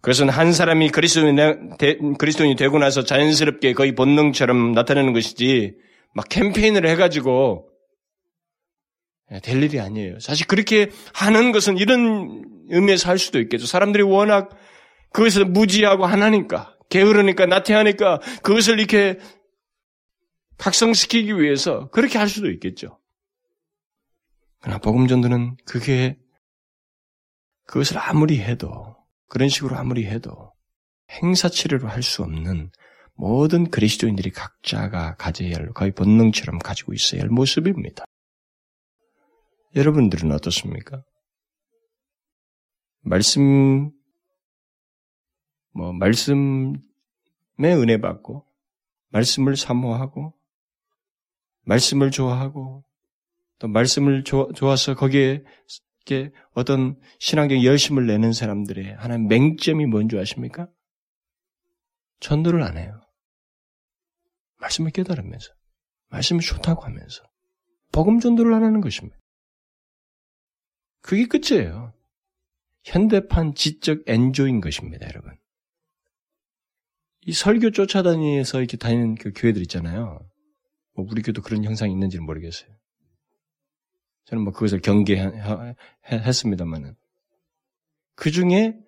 그것은 0.00 0.28
한 0.28 0.52
사람이 0.52 0.90
그리스도인이, 0.90 2.56
되고 2.56 2.78
나서 2.78 3.02
자연스럽게 3.02 3.72
거의 3.72 3.94
본능처럼 3.94 4.72
나타내는 4.72 5.12
것이지 5.12 5.76
막 6.14 6.28
캠페인을 6.28 6.86
해가지고 6.88 7.67
예, 7.67 7.67
될 9.42 9.62
일이 9.62 9.80
아니에요. 9.80 10.20
사실 10.20 10.46
그렇게 10.46 10.90
하는 11.12 11.52
것은 11.52 11.78
이런 11.78 12.44
의미에서 12.70 13.08
할 13.08 13.18
수도 13.18 13.40
있겠죠. 13.40 13.66
사람들이 13.66 14.02
워낙 14.02 14.50
그것을 15.12 15.44
무지하고 15.44 16.06
하나니까, 16.06 16.76
게으르니까, 16.90 17.46
나태하니까 17.46 18.20
그것을 18.42 18.78
이렇게 18.78 19.18
각성시키기 20.58 21.38
위해서 21.40 21.88
그렇게 21.90 22.18
할 22.18 22.28
수도 22.28 22.50
있겠죠. 22.50 22.98
그러나 24.60 24.78
복음전도는 24.78 25.56
그게 25.64 26.18
그것을 27.66 27.98
아무리 27.98 28.40
해도 28.40 28.96
그런 29.28 29.48
식으로 29.48 29.76
아무리 29.76 30.06
해도 30.06 30.52
행사치레로 31.10 31.88
할 31.88 32.02
수 32.02 32.22
없는 32.22 32.70
모든 33.14 33.70
그리스도인들이 33.70 34.30
각자가 34.30 35.16
가져야 35.16 35.56
할 35.56 35.72
거의 35.74 35.92
본능처럼 35.92 36.58
가지고 36.60 36.92
있어야 36.92 37.22
할 37.22 37.28
모습입니다. 37.28 38.04
여러분들은 39.78 40.32
어떻습니까? 40.32 41.04
말씀, 43.00 43.92
뭐, 45.72 45.92
말씀에 45.92 46.74
은혜 47.62 48.00
받고, 48.00 48.44
말씀을 49.10 49.56
사모하고, 49.56 50.34
말씀을 51.62 52.10
좋아하고, 52.10 52.84
또 53.60 53.68
말씀을 53.68 54.24
조, 54.24 54.50
좋아서 54.52 54.96
거기에 54.96 55.44
어떤 56.54 56.98
신앙적 57.20 57.62
열심을 57.62 58.06
내는 58.08 58.32
사람들의 58.32 58.94
하나의 58.96 59.20
맹점이 59.26 59.86
뭔지 59.86 60.18
아십니까? 60.18 60.68
전도를 62.18 62.64
안 62.64 62.78
해요. 62.78 63.00
말씀을 64.56 64.90
깨달으면서, 64.90 65.52
말씀이 66.08 66.40
좋다고 66.40 66.82
하면서, 66.82 67.22
복음 67.92 68.18
전도를 68.18 68.52
안 68.54 68.64
하는 68.64 68.80
것입니다. 68.80 69.16
그게 71.00 71.26
끝이에요. 71.26 71.92
현대판 72.84 73.54
지적 73.54 74.02
엔조인 74.06 74.60
것입니다, 74.60 75.08
여러분. 75.08 75.36
이 77.22 77.32
설교 77.32 77.72
쫓아다니면서 77.72 78.58
이렇게 78.58 78.76
다니는 78.76 79.16
그 79.16 79.32
교회들 79.34 79.60
있잖아요. 79.62 80.24
뭐 80.94 81.04
우리 81.10 81.22
교도 81.22 81.42
그런 81.42 81.64
형상이 81.64 81.90
있는지는 81.92 82.24
모르겠어요. 82.24 82.70
저는 84.24 84.44
뭐 84.44 84.52
그것을 84.52 84.80
경계했습니다만은. 84.80 86.94
그 88.14 88.30
중에 88.30 88.78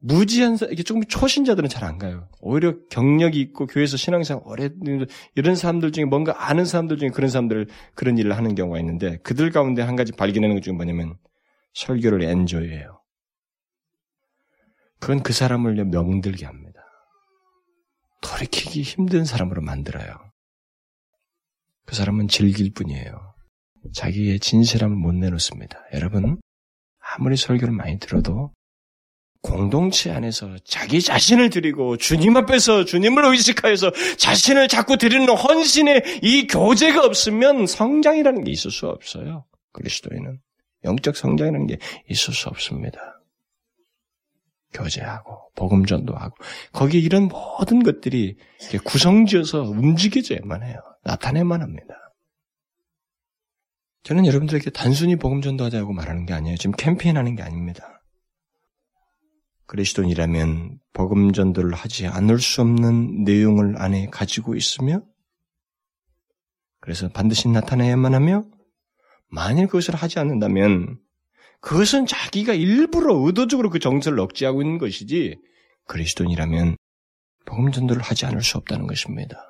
무지한, 0.00 0.56
이게 0.70 0.82
조금 0.82 1.02
초신자들은 1.02 1.68
잘 1.68 1.84
안 1.84 1.98
가요. 1.98 2.28
오히려 2.40 2.76
경력이 2.88 3.40
있고 3.40 3.66
교회에서 3.66 3.96
신앙생활 3.96 4.42
오래, 4.46 4.70
이런 5.34 5.56
사람들 5.56 5.92
중에 5.92 6.04
뭔가 6.04 6.48
아는 6.48 6.64
사람들 6.64 6.98
중에 6.98 7.08
그런 7.10 7.30
사람들, 7.30 7.66
그런 7.94 8.18
일을 8.18 8.36
하는 8.36 8.54
경우가 8.54 8.78
있는데 8.80 9.18
그들 9.18 9.50
가운데 9.50 9.82
한 9.82 9.96
가지 9.96 10.12
발견하는 10.12 10.54
것 10.54 10.62
중에 10.62 10.74
뭐냐면 10.74 11.16
설교를 11.74 12.22
엔조이해요. 12.22 13.00
그건 15.00 15.22
그 15.22 15.32
사람을 15.32 15.84
명들게 15.84 16.44
합니다. 16.44 16.80
돌이키기 18.20 18.82
힘든 18.82 19.24
사람으로 19.24 19.62
만들어요. 19.62 20.16
그 21.86 21.94
사람은 21.94 22.28
즐길 22.28 22.72
뿐이에요. 22.72 23.34
자기의 23.94 24.40
진실함을 24.40 24.96
못 24.96 25.14
내놓습니다. 25.14 25.78
여러분, 25.94 26.40
아무리 26.98 27.36
설교를 27.36 27.72
많이 27.72 27.98
들어도 27.98 28.52
공동체 29.42 30.10
안에서 30.10 30.56
자기 30.64 31.00
자신을 31.00 31.50
드리고 31.50 31.96
주님 31.96 32.36
앞에서 32.36 32.84
주님을 32.84 33.24
의식하여서 33.24 33.92
자신을 34.16 34.68
자꾸 34.68 34.96
드리는 34.96 35.28
헌신의 35.28 36.20
이 36.22 36.46
교제가 36.46 37.04
없으면 37.04 37.66
성장이라는 37.66 38.44
게 38.44 38.50
있을 38.50 38.70
수 38.70 38.88
없어요. 38.88 39.44
그리스도에는 39.72 40.40
영적 40.84 41.16
성장이라는 41.16 41.66
게 41.66 41.78
있을 42.08 42.34
수 42.34 42.48
없습니다. 42.48 42.98
교제하고 44.72 45.50
복음 45.54 45.86
전도하고 45.86 46.36
거기에 46.72 47.00
이런 47.00 47.28
모든 47.28 47.82
것들이 47.82 48.36
구성지어서 48.84 49.62
움직여져야만 49.62 50.62
해요. 50.62 50.80
나타내만 51.04 51.62
합니다. 51.62 51.94
저는 54.02 54.26
여러분들에게 54.26 54.70
단순히 54.70 55.16
복음 55.16 55.42
전도하자고 55.42 55.92
말하는 55.92 56.26
게 56.26 56.34
아니에요. 56.34 56.56
지금 56.56 56.74
캠페인하는 56.76 57.34
게 57.34 57.42
아닙니다. 57.42 57.97
그리스도인이라면 59.68 60.78
복음 60.94 61.32
전도를 61.32 61.74
하지 61.74 62.06
않을 62.06 62.40
수 62.40 62.62
없는 62.62 63.24
내용을 63.24 63.80
안에 63.80 64.08
가지고 64.10 64.56
있으며 64.56 65.02
그래서 66.80 67.08
반드시 67.08 67.48
나타내야만 67.48 68.14
하며 68.14 68.44
만일 69.28 69.66
그것을 69.66 69.94
하지 69.94 70.18
않는다면 70.18 70.98
그것은 71.60 72.06
자기가 72.06 72.54
일부러 72.54 73.14
의도적으로 73.26 73.68
그 73.68 73.78
정서를 73.78 74.18
억제하고 74.20 74.62
있는 74.62 74.78
것이지 74.78 75.38
그리스도인이라면 75.86 76.76
복음 77.44 77.70
전도를 77.70 78.00
하지 78.00 78.24
않을 78.24 78.42
수 78.42 78.56
없다는 78.56 78.86
것입니다. 78.86 79.44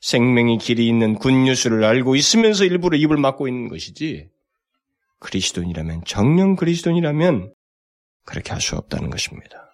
생명의 0.00 0.58
길이 0.58 0.88
있는 0.88 1.14
굿뉴스를 1.14 1.84
알고 1.84 2.16
있으면서 2.16 2.64
일부러 2.64 2.96
입을 2.96 3.18
막고 3.18 3.46
있는 3.46 3.68
것이지 3.68 4.30
그리스도인이라면 5.20 6.04
정령 6.06 6.56
그리스도인이라면 6.56 7.53
그렇게 8.24 8.52
할 8.52 8.60
수 8.60 8.76
없다는 8.76 9.10
것입니다. 9.10 9.70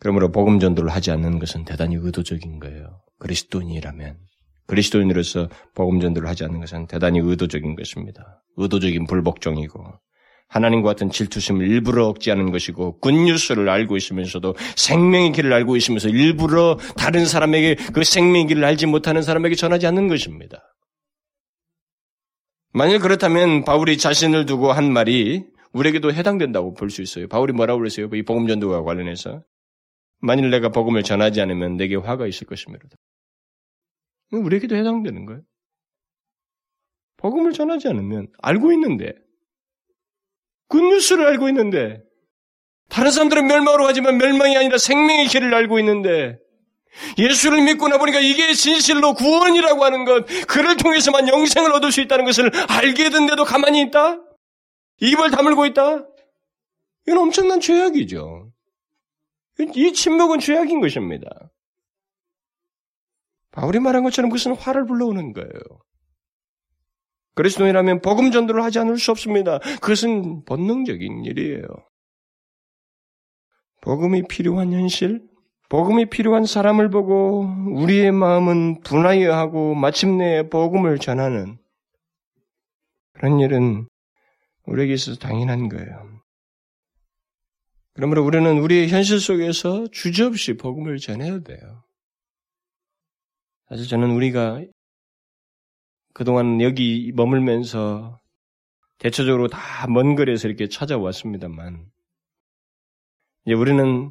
그러므로 0.00 0.30
복음 0.30 0.60
전도를 0.60 0.90
하지 0.90 1.10
않는 1.10 1.38
것은 1.38 1.64
대단히 1.64 1.96
의도적인 1.96 2.60
거예요. 2.60 3.00
그리스도인이라면 3.18 4.18
그리스도인으로서 4.66 5.48
복음 5.74 6.00
전도를 6.00 6.28
하지 6.28 6.44
않는 6.44 6.60
것은 6.60 6.86
대단히 6.86 7.18
의도적인 7.18 7.74
것입니다. 7.74 8.42
의도적인 8.56 9.06
불복종이고 9.06 9.82
하나님과 10.48 10.90
같은 10.90 11.10
질투심을 11.10 11.66
일부러 11.66 12.06
억제하는 12.06 12.52
것이고 12.52 13.00
굿뉴스를 13.00 13.68
알고 13.68 13.96
있으면서도 13.96 14.54
생명의 14.76 15.32
길을 15.32 15.52
알고 15.52 15.76
있으면서 15.76 16.08
일부러 16.08 16.78
다른 16.96 17.26
사람에게 17.26 17.74
그 17.92 18.04
생명의 18.04 18.46
길을 18.46 18.64
알지 18.64 18.86
못하는 18.86 19.22
사람에게 19.22 19.56
전하지 19.56 19.86
않는 19.88 20.08
것입니다. 20.08 20.74
만일 22.72 22.98
그렇다면 23.00 23.64
바울이 23.64 23.98
자신을 23.98 24.46
두고 24.46 24.72
한 24.72 24.92
말이 24.92 25.44
우리에게도 25.72 26.12
해당된다고 26.12 26.74
볼 26.74 26.90
수 26.90 27.02
있어요. 27.02 27.28
바울이 27.28 27.52
뭐라고 27.52 27.78
그랬어요? 27.78 28.08
이 28.12 28.22
복음 28.22 28.46
전도와 28.46 28.82
관련해서 28.82 29.42
만일 30.20 30.50
내가 30.50 30.70
복음을 30.70 31.02
전하지 31.02 31.40
않으면 31.40 31.76
내게 31.76 31.94
화가 31.96 32.26
있을 32.26 32.46
것입니다. 32.46 32.86
우리에게도 34.32 34.76
해당되는 34.76 35.26
거예요. 35.26 35.42
복음을 37.16 37.52
전하지 37.52 37.88
않으면 37.88 38.28
알고 38.42 38.72
있는데 38.72 39.12
굿뉴스를 40.68 41.26
알고 41.26 41.48
있는데 41.48 42.02
다른 42.88 43.10
사람들은 43.10 43.46
멸망으로 43.46 43.84
가지만 43.84 44.18
멸망이 44.18 44.56
아니라 44.56 44.78
생명의 44.78 45.26
길을 45.26 45.52
알고 45.54 45.78
있는데 45.80 46.38
예수를 47.18 47.62
믿고 47.62 47.88
나보니까 47.88 48.18
이게 48.20 48.54
진실로 48.54 49.14
구원이라고 49.14 49.84
하는 49.84 50.04
것, 50.04 50.26
그를 50.46 50.76
통해서만 50.76 51.28
영생을 51.28 51.72
얻을 51.72 51.92
수 51.92 52.00
있다는 52.00 52.24
것을 52.24 52.50
알게 52.68 53.10
된데도 53.10 53.44
가만히 53.44 53.82
있다? 53.82 54.20
입을 55.00 55.30
다물고 55.30 55.66
있다? 55.66 56.06
이건 57.06 57.18
엄청난 57.18 57.60
죄악이죠. 57.60 58.52
이 59.74 59.92
침묵은 59.92 60.38
죄악인 60.40 60.80
것입니다. 60.80 61.28
바울이 63.50 63.80
말한 63.80 64.04
것처럼 64.04 64.30
그것은 64.30 64.54
화를 64.54 64.86
불러오는 64.86 65.32
거예요. 65.32 65.50
그리스도인이라면 67.34 68.02
복음 68.02 68.30
전도를 68.30 68.62
하지 68.62 68.78
않을 68.80 68.98
수 68.98 69.10
없습니다. 69.10 69.58
그것은 69.80 70.44
본능적인 70.44 71.24
일이에요. 71.24 71.62
복음이 73.80 74.24
필요한 74.28 74.72
현실, 74.72 75.22
복음이 75.68 76.06
필요한 76.06 76.44
사람을 76.44 76.90
보고 76.90 77.48
우리의 77.74 78.10
마음은 78.12 78.80
분하여 78.80 79.34
하고 79.34 79.74
마침내 79.74 80.48
복음을 80.48 80.98
전하는 80.98 81.58
그런 83.12 83.38
일은 83.40 83.86
우리에게 84.68 84.94
있어서 84.94 85.18
당연한 85.18 85.68
거예요. 85.68 86.20
그러므로 87.94 88.24
우리는 88.24 88.58
우리의 88.58 88.88
현실 88.88 89.18
속에서 89.18 89.88
주저없이 89.88 90.56
복음을 90.56 90.98
전해야 90.98 91.40
돼요. 91.40 91.82
사실 93.68 93.86
저는 93.86 94.12
우리가 94.12 94.62
그동안 96.14 96.60
여기 96.60 97.12
머물면서 97.14 98.18
대체적으로 98.98 99.48
다 99.48 99.86
먼 99.88 100.14
거리에서 100.16 100.48
이렇게 100.48 100.68
찾아왔습니다만, 100.68 101.86
이제 103.46 103.54
우리는 103.54 104.10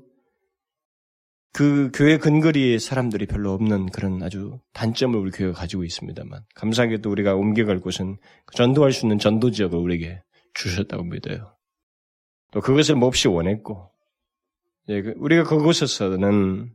그 1.54 1.92
교회 1.94 2.18
근거리에 2.18 2.78
사람들이 2.80 3.26
별로 3.26 3.52
없는 3.52 3.88
그런 3.88 4.22
아주 4.22 4.60
단점을 4.74 5.18
우리 5.20 5.32
교회가 5.32 5.54
가지고 5.54 5.84
있습니다만, 5.84 6.44
감사하게도 6.56 7.10
우리가 7.10 7.36
옮겨갈 7.36 7.80
곳은 7.80 8.18
전도할 8.54 8.92
수 8.92 9.06
있는 9.06 9.18
전도 9.18 9.52
지역을 9.52 9.78
우리에게 9.78 10.22
주셨다고 10.58 11.04
믿어요. 11.04 11.56
또 12.52 12.62
그것을 12.62 12.96
몹시 12.96 13.28
원했고, 13.28 13.92
그 14.88 15.14
우리가 15.18 15.44
그곳에서는 15.44 16.74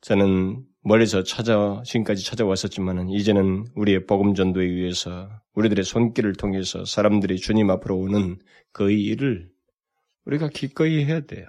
저는 0.00 0.64
멀리서 0.82 1.22
찾아 1.22 1.82
지금까지 1.84 2.24
찾아왔었지만은 2.24 3.10
이제는 3.10 3.66
우리의 3.74 4.06
복음 4.06 4.34
전도에 4.34 4.64
의해서 4.64 5.28
우리들의 5.54 5.84
손길을 5.84 6.34
통해서 6.34 6.84
사람들이 6.84 7.36
주님 7.36 7.70
앞으로 7.70 7.98
오는 7.98 8.38
그 8.72 8.90
일을 8.90 9.50
우리가 10.24 10.48
기꺼이 10.48 11.04
해야 11.04 11.20
돼요. 11.20 11.46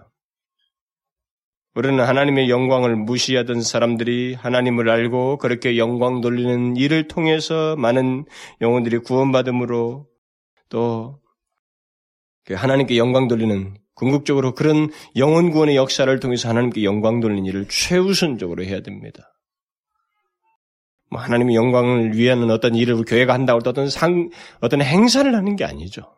우리는 1.75 2.03
하나님의 2.03 2.49
영광을 2.49 2.95
무시하던 2.95 3.61
사람들이 3.61 4.33
하나님을 4.33 4.89
알고 4.89 5.37
그렇게 5.37 5.77
영광 5.77 6.19
돌리는 6.19 6.75
일을 6.75 7.07
통해서 7.07 7.75
많은 7.77 8.25
영혼들이 8.59 8.97
구원받음으로 8.99 10.07
또그 10.69 11.28
하나님께 12.51 12.97
영광 12.97 13.27
돌리는 13.27 13.77
궁극적으로 13.93 14.55
그런 14.55 14.89
영혼 15.17 15.51
구원의 15.51 15.75
역사를 15.75 16.19
통해서 16.19 16.49
하나님께 16.49 16.83
영광 16.83 17.19
돌리는 17.19 17.45
일을 17.45 17.67
최우선적으로 17.67 18.63
해야 18.63 18.81
됩니다. 18.81 19.33
뭐 21.11 21.19
하나님의 21.21 21.55
영광을 21.55 22.15
위하는 22.15 22.49
어떤 22.51 22.75
일을 22.75 23.03
교회가 23.03 23.33
한다고 23.33 23.59
어떤 23.65 23.89
상, 23.89 24.29
어떤 24.61 24.81
행사를 24.81 25.33
하는 25.35 25.55
게 25.55 25.65
아니죠. 25.65 26.15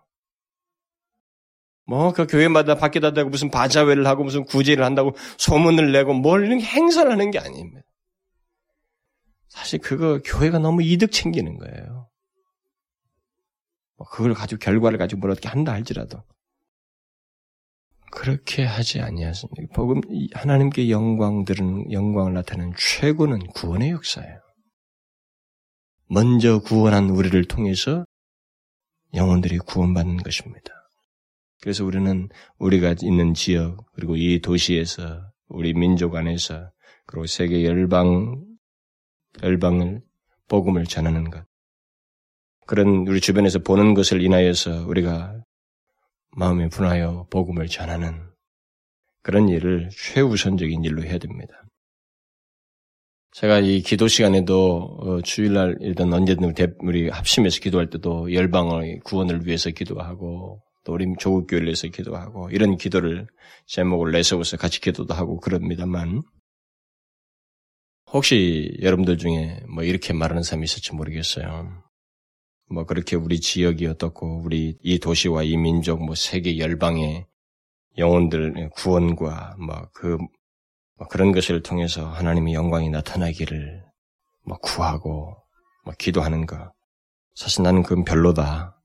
뭐, 1.85 2.13
그 2.13 2.27
교회마다 2.27 2.75
밖에다 2.75 3.11
대고 3.11 3.29
무슨 3.29 3.49
바자회를 3.49 4.05
하고 4.05 4.23
무슨 4.23 4.45
구제를 4.45 4.85
한다고 4.85 5.15
소문을 5.37 5.91
내고 5.91 6.13
뭘 6.13 6.45
이런 6.45 6.61
행사를 6.61 7.11
하는 7.11 7.31
게 7.31 7.39
아닙니다. 7.39 7.81
사실 9.49 9.79
그거 9.79 10.21
교회가 10.23 10.59
너무 10.59 10.83
이득 10.83 11.11
챙기는 11.11 11.57
거예요. 11.57 12.00
뭐 14.01 14.05
그걸 14.09 14.33
가지고 14.33 14.59
결과를 14.59 14.97
가지고 14.97 15.21
뭘 15.21 15.31
어떻게 15.31 15.47
한다 15.47 15.73
할지라도. 15.73 16.23
그렇게 18.11 18.63
하지 18.63 18.99
아니하십니까? 18.99 19.73
복음 19.75 20.01
하나님께 20.33 20.89
영광들은 20.89 21.91
영광을 21.91 22.33
나타내는 22.33 22.73
최고는 22.77 23.47
구원의 23.53 23.91
역사예요. 23.91 24.39
먼저 26.09 26.59
구원한 26.59 27.09
우리를 27.09 27.45
통해서 27.45 28.05
영혼들이 29.13 29.59
구원받는 29.59 30.17
것입니다. 30.17 30.73
그래서 31.61 31.85
우리는 31.85 32.27
우리가 32.57 32.95
있는 33.03 33.33
지역 33.33 33.85
그리고 33.93 34.15
이 34.17 34.41
도시에서 34.41 35.21
우리 35.47 35.73
민족 35.73 36.15
안에서 36.15 36.71
그리고 37.05 37.27
세계 37.27 37.63
열방 37.63 38.43
열방을 39.43 40.01
복음을 40.49 40.85
전하는 40.85 41.29
것 41.29 41.45
그런 42.71 43.05
우리 43.05 43.19
주변에서 43.19 43.59
보는 43.59 43.95
것을 43.95 44.21
인하여서 44.21 44.87
우리가 44.87 45.43
마음에 46.37 46.69
분하여 46.69 47.27
복음을 47.29 47.67
전하는 47.67 48.31
그런 49.23 49.49
일을 49.49 49.89
최우선적인 49.91 50.81
일로 50.85 51.03
해야 51.03 51.17
됩니다. 51.17 51.65
제가 53.33 53.59
이 53.59 53.81
기도 53.81 54.07
시간에도 54.07 54.97
어, 55.01 55.21
주일날 55.21 55.79
일단 55.81 56.13
언제든 56.13 56.53
우리 56.79 57.09
합심해서 57.09 57.59
기도할 57.59 57.89
때도 57.89 58.31
열방의 58.33 59.01
구원을 59.03 59.45
위해서 59.45 59.69
기도하고 59.69 60.61
또 60.85 60.93
우리 60.93 61.05
조국 61.19 61.47
교회를 61.47 61.67
위해서 61.67 61.89
기도하고 61.89 62.51
이런 62.51 62.77
기도를 62.77 63.27
제목을 63.65 64.13
내세워서 64.13 64.55
같이 64.55 64.79
기도도 64.79 65.13
하고 65.13 65.41
그럽니다만 65.41 66.21
혹시 68.13 68.77
여러분들 68.81 69.17
중에 69.17 69.59
뭐 69.67 69.83
이렇게 69.83 70.13
말하는 70.13 70.41
사람이 70.41 70.63
있을지 70.63 70.95
모르겠어요. 70.95 71.90
뭐 72.71 72.85
그렇게 72.85 73.15
우리 73.15 73.39
지역이 73.39 73.85
어떻고 73.87 74.41
우리 74.43 74.77
이 74.81 74.99
도시와 74.99 75.43
이 75.43 75.57
민족 75.57 76.03
뭐 76.03 76.15
세계 76.15 76.57
열방의 76.57 77.25
영혼들 77.97 78.69
구원과 78.75 79.57
뭐그 79.59 80.17
뭐 80.97 81.07
그런 81.07 81.31
것을 81.31 81.61
통해서 81.61 82.07
하나님의 82.07 82.53
영광이 82.53 82.89
나타나기를 82.89 83.83
뭐 84.45 84.57
구하고 84.59 85.35
뭐 85.83 85.93
기도하는 85.97 86.45
것 86.45 86.71
사실 87.35 87.63
나는 87.63 87.83
그건 87.83 88.03
별로다. 88.03 88.77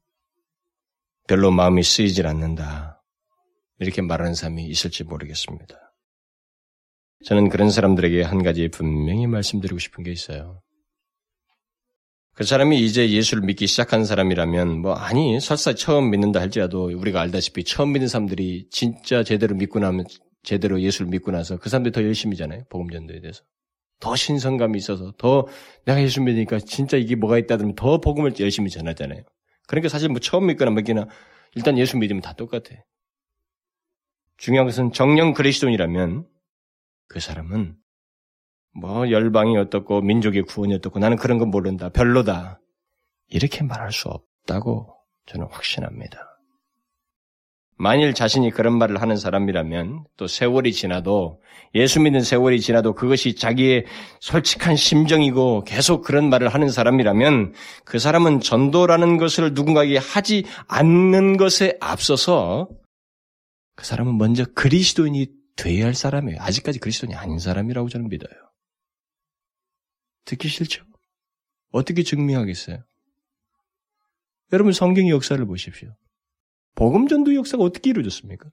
별로 1.28 1.50
마음이 1.50 1.82
쓰이질 1.82 2.26
않는다. 2.26 3.02
이렇게 3.78 4.00
말하는 4.00 4.34
사람이 4.34 4.64
있을지 4.66 5.04
모르겠습니다. 5.04 5.74
저는 7.24 7.48
그런 7.48 7.70
사람들에게 7.70 8.22
한 8.22 8.42
가지 8.42 8.68
분명히 8.68 9.26
말씀드리고 9.26 9.78
싶은 9.78 10.04
게 10.04 10.12
있어요. 10.12 10.62
그 12.36 12.44
사람이 12.44 12.84
이제 12.84 13.10
예수를 13.10 13.44
믿기 13.44 13.66
시작한 13.66 14.04
사람이라면 14.04 14.82
뭐 14.82 14.92
아니 14.92 15.40
설사 15.40 15.72
처음 15.72 16.10
믿는다 16.10 16.38
할지라도 16.38 16.84
우리가 16.94 17.22
알다시피 17.22 17.64
처음 17.64 17.94
믿는 17.94 18.08
사람들이 18.08 18.68
진짜 18.70 19.22
제대로 19.22 19.56
믿고 19.56 19.78
나면 19.78 20.04
제대로 20.42 20.78
예수를 20.82 21.10
믿고 21.10 21.30
나서 21.30 21.56
그 21.56 21.70
사람들이 21.70 21.92
더 21.92 22.02
열심히잖아요 22.02 22.64
복음 22.68 22.90
전도에 22.90 23.20
대해서. 23.22 23.42
더 24.00 24.14
신선감이 24.14 24.76
있어서 24.76 25.14
더 25.16 25.46
내가 25.86 26.02
예수 26.02 26.20
믿으니까 26.20 26.58
진짜 26.58 26.98
이게 26.98 27.16
뭐가 27.16 27.38
있다 27.38 27.56
그러면 27.56 27.74
더 27.74 28.00
복음을 28.02 28.34
열심히 28.38 28.68
전하잖아요. 28.68 29.22
그러니까 29.66 29.88
사실 29.88 30.10
뭐 30.10 30.20
처음 30.20 30.48
믿거나 30.48 30.72
믿기나 30.72 31.08
일단 31.54 31.78
예수 31.78 31.96
믿으면 31.96 32.20
다 32.20 32.34
똑같아. 32.34 32.76
중요한 34.36 34.66
것은 34.66 34.92
정령 34.92 35.32
그리스도인이라면 35.32 36.26
그 37.08 37.18
사람은 37.18 37.76
뭐 38.78 39.10
열방이 39.10 39.56
어떻고 39.56 40.02
민족의 40.02 40.42
구원이 40.42 40.74
어떻고 40.74 40.98
나는 40.98 41.16
그런 41.16 41.38
건 41.38 41.50
모른다. 41.50 41.88
별로다. 41.88 42.60
이렇게 43.28 43.64
말할 43.64 43.90
수 43.90 44.08
없다고 44.08 44.94
저는 45.26 45.46
확신합니다. 45.50 46.18
만일 47.78 48.14
자신이 48.14 48.50
그런 48.50 48.78
말을 48.78 49.02
하는 49.02 49.16
사람이라면 49.16 50.04
또 50.16 50.26
세월이 50.26 50.72
지나도 50.72 51.42
예수 51.74 52.00
믿는 52.00 52.22
세월이 52.22 52.60
지나도 52.60 52.94
그것이 52.94 53.34
자기의 53.34 53.84
솔직한 54.20 54.76
심정이고 54.76 55.64
계속 55.64 56.02
그런 56.02 56.30
말을 56.30 56.48
하는 56.48 56.70
사람이라면 56.70 57.52
그 57.84 57.98
사람은 57.98 58.40
전도라는 58.40 59.18
것을 59.18 59.52
누군가에게 59.52 59.98
하지 59.98 60.44
않는 60.68 61.36
것에 61.36 61.76
앞서서 61.80 62.68
그 63.74 63.84
사람은 63.84 64.16
먼저 64.16 64.46
그리스도인이 64.54 65.26
되어야 65.56 65.86
할 65.86 65.94
사람이에요. 65.94 66.40
아직까지 66.40 66.78
그리스도인이 66.78 67.14
아닌 67.14 67.38
사람이라고 67.38 67.90
저는 67.90 68.08
믿어요. 68.08 68.45
듣기 70.26 70.48
싫죠? 70.48 70.84
어떻게 71.72 72.02
증명하겠어요? 72.02 72.84
여러분 74.52 74.72
성경의 74.72 75.10
역사를 75.10 75.44
보십시오. 75.44 75.96
복음 76.74 77.08
전도 77.08 77.34
역사가 77.34 77.64
어떻게 77.64 77.90
이루어졌습니까? 77.90 78.48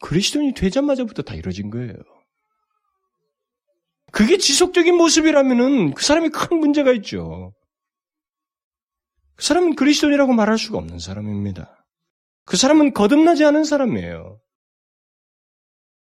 그리스도인이 0.00 0.54
되자마자부터 0.54 1.22
다 1.22 1.34
이루어진 1.34 1.70
거예요. 1.70 1.94
그게 4.12 4.38
지속적인 4.38 4.96
모습이라면은 4.96 5.94
그 5.94 6.02
사람이 6.02 6.30
큰 6.30 6.58
문제가 6.58 6.92
있죠. 6.92 7.54
그 9.36 9.44
사람은 9.44 9.76
그리스도인이라고 9.76 10.32
말할 10.32 10.58
수가 10.58 10.78
없는 10.78 10.98
사람입니다. 10.98 11.86
그 12.44 12.56
사람은 12.56 12.92
거듭나지 12.94 13.44
않은 13.44 13.64
사람이에요. 13.64 14.40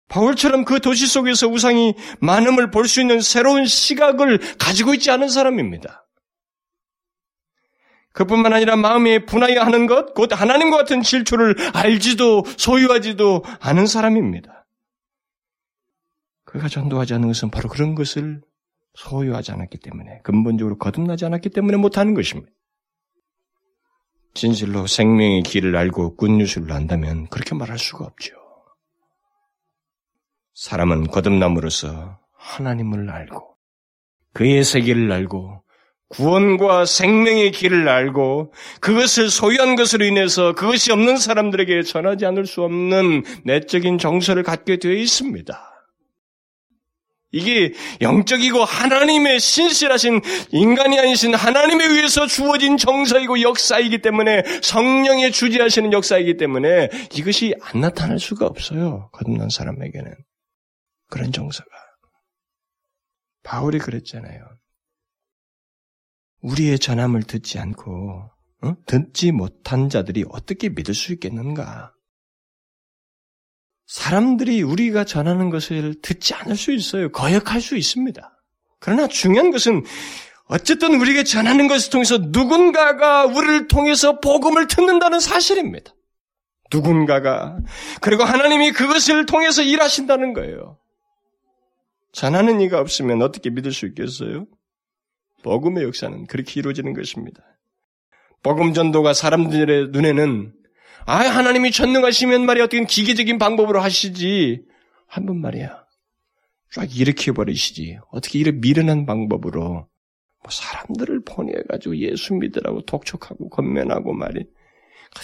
바울처럼 0.08 0.64
그 0.64 0.80
도시 0.80 1.06
속에서 1.06 1.48
우상이 1.48 1.94
많음을 2.20 2.70
볼 2.70 2.86
수 2.86 3.00
있는 3.00 3.20
새로운 3.20 3.66
시각을 3.66 4.38
가지고 4.58 4.94
있지 4.94 5.10
않은 5.10 5.28
사람입니다. 5.28 6.06
그뿐만 8.12 8.52
아니라 8.52 8.76
마음에 8.76 9.24
분하여 9.24 9.60
하는 9.62 9.86
것, 9.86 10.14
곧 10.14 10.30
하나님과 10.32 10.76
같은 10.76 11.02
질투를 11.02 11.56
알지도 11.74 12.44
소유하지도 12.56 13.42
않은 13.60 13.86
사람입니다. 13.86 14.66
그가 16.44 16.68
전도하지 16.68 17.14
않은 17.14 17.26
것은 17.26 17.50
바로 17.50 17.68
그런 17.68 17.96
것을 17.96 18.40
소유하지 18.94 19.50
않았기 19.50 19.78
때문에, 19.78 20.20
근본적으로 20.22 20.78
거듭나지 20.78 21.24
않았기 21.24 21.50
때문에 21.50 21.76
못하는 21.76 22.14
것입니다. 22.14 22.52
진실로 24.34 24.86
생명의 24.86 25.42
길을 25.42 25.74
알고 25.76 26.14
꾼뉴스를 26.14 26.70
안다면 26.70 27.26
그렇게 27.28 27.56
말할 27.56 27.78
수가 27.78 28.04
없죠. 28.04 28.43
사람은 30.54 31.08
거듭남으로써 31.08 32.18
하나님을 32.36 33.10
알고 33.10 33.56
그의 34.32 34.64
세계를 34.64 35.10
알고 35.12 35.62
구원과 36.08 36.84
생명의 36.84 37.50
길을 37.50 37.88
알고 37.88 38.52
그것을 38.80 39.30
소유한 39.30 39.74
것으로 39.74 40.04
인해서 40.04 40.52
그것이 40.52 40.92
없는 40.92 41.16
사람들에게 41.16 41.82
전하지 41.82 42.24
않을 42.26 42.46
수 42.46 42.62
없는 42.62 43.24
내적인 43.44 43.98
정서를 43.98 44.44
갖게 44.44 44.78
되어 44.78 44.92
있습니다. 44.92 45.70
이게 47.32 47.72
영적이고 48.00 48.62
하나님의 48.62 49.40
신실하신 49.40 50.20
인간이 50.52 51.00
아니신 51.00 51.34
하나님에 51.34 51.84
의해서 51.84 52.28
주어진 52.28 52.76
정서이고 52.76 53.42
역사이기 53.42 53.98
때문에 54.02 54.44
성령의 54.62 55.32
주지하시는 55.32 55.92
역사이기 55.92 56.36
때문에 56.36 56.90
이것이 57.12 57.56
안 57.60 57.80
나타날 57.80 58.20
수가 58.20 58.46
없어요. 58.46 59.08
거듭난 59.12 59.48
사람에게는. 59.48 60.14
그런 61.14 61.30
정서가. 61.30 61.70
바울이 63.44 63.78
그랬잖아요. 63.78 64.44
우리의 66.40 66.80
전함을 66.80 67.22
듣지 67.22 67.60
않고 67.60 68.30
어? 68.62 68.76
듣지 68.86 69.30
못한 69.30 69.88
자들이 69.88 70.24
어떻게 70.28 70.70
믿을 70.70 70.92
수 70.92 71.12
있겠는가? 71.12 71.94
사람들이 73.86 74.62
우리가 74.62 75.04
전하는 75.04 75.50
것을 75.50 76.00
듣지 76.02 76.34
않을 76.34 76.56
수 76.56 76.72
있어요. 76.72 77.12
거역할 77.12 77.60
수 77.60 77.76
있습니다. 77.76 78.42
그러나 78.80 79.06
중요한 79.06 79.52
것은 79.52 79.84
어쨌든 80.46 81.00
우리가 81.00 81.22
전하는 81.22 81.68
것을 81.68 81.92
통해서 81.92 82.18
누군가가 82.18 83.24
우리를 83.26 83.68
통해서 83.68 84.18
복음을 84.18 84.66
듣는다는 84.66 85.20
사실입니다. 85.20 85.94
누군가가 86.72 87.58
그리고 88.00 88.24
하나님이 88.24 88.72
그것을 88.72 89.26
통해서 89.26 89.62
일하신다는 89.62 90.32
거예요. 90.32 90.78
전하는 92.14 92.60
이가 92.60 92.80
없으면 92.80 93.22
어떻게 93.22 93.50
믿을 93.50 93.72
수 93.72 93.86
있겠어요? 93.86 94.46
복음의 95.42 95.84
역사는 95.84 96.26
그렇게 96.26 96.60
이루어지는 96.60 96.94
것입니다. 96.94 97.42
복음 98.42 98.72
전도가 98.72 99.12
사람들의 99.14 99.88
눈에는 99.88 100.52
아 101.06 101.16
하나님이 101.16 101.70
전능하시면 101.72 102.46
말이야 102.46 102.64
어떻게 102.64 102.82
기계적인 102.84 103.38
방법으로 103.38 103.80
하시지 103.80 104.62
한 105.06 105.26
번 105.26 105.40
말이야 105.40 105.84
쫙 106.72 106.96
일으켜 106.96 107.32
버리시지 107.32 107.98
어떻게 108.10 108.38
이런 108.38 108.60
미련한 108.60 109.06
방법으로 109.06 109.60
뭐 109.62 110.50
사람들을 110.50 111.24
보내 111.24 111.52
가지고 111.68 111.96
예수 111.98 112.34
믿으라고 112.34 112.82
독촉하고 112.82 113.48
건면하고 113.50 114.12
말이 114.12 114.44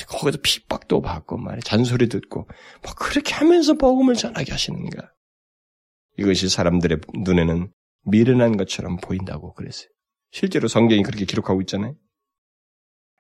거기서 0.09 0.39
핍박도 0.43 1.03
받고 1.03 1.39
말이 1.39 1.61
잔소리 1.63 2.09
듣고 2.09 2.49
뭐 2.83 2.95
그렇게 2.95 3.35
하면서 3.35 3.75
복음을 3.75 4.15
전하게 4.15 4.53
하시는가 4.53 5.13
이것이 6.19 6.49
사람들의 6.49 6.99
눈에는 7.25 7.71
미련한 8.05 8.57
것처럼 8.57 8.97
보인다고 8.97 9.55
그랬어요. 9.55 9.89
실제로 10.31 10.69
성경이 10.69 11.03
그렇게 11.03 11.25
기록하고 11.25 11.61
있잖아요. 11.63 11.95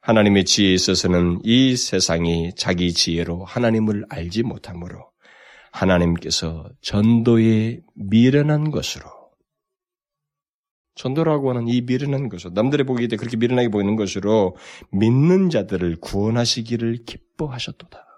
하나님의 0.02 0.44
지혜에 0.44 0.72
있어서는 0.72 1.40
이 1.44 1.76
세상이 1.76 2.54
자기 2.56 2.92
지혜로 2.92 3.44
하나님을 3.44 4.06
알지 4.08 4.42
못하므로 4.42 5.10
하나님께서 5.72 6.70
전도에 6.80 7.80
미련한 7.94 8.70
것으로 8.70 9.04
전도라고 10.94 11.50
하는 11.50 11.68
이 11.68 11.82
미련한 11.82 12.28
것으로 12.28 12.52
남들의 12.54 12.84
보기에 12.86 13.08
그렇게 13.08 13.36
미련하게 13.36 13.68
보이는 13.68 13.96
것으로 13.96 14.56
믿는 14.90 15.50
자들을 15.50 15.96
구원하시기를 16.00 17.04
기뻐하셨도다. 17.04 18.09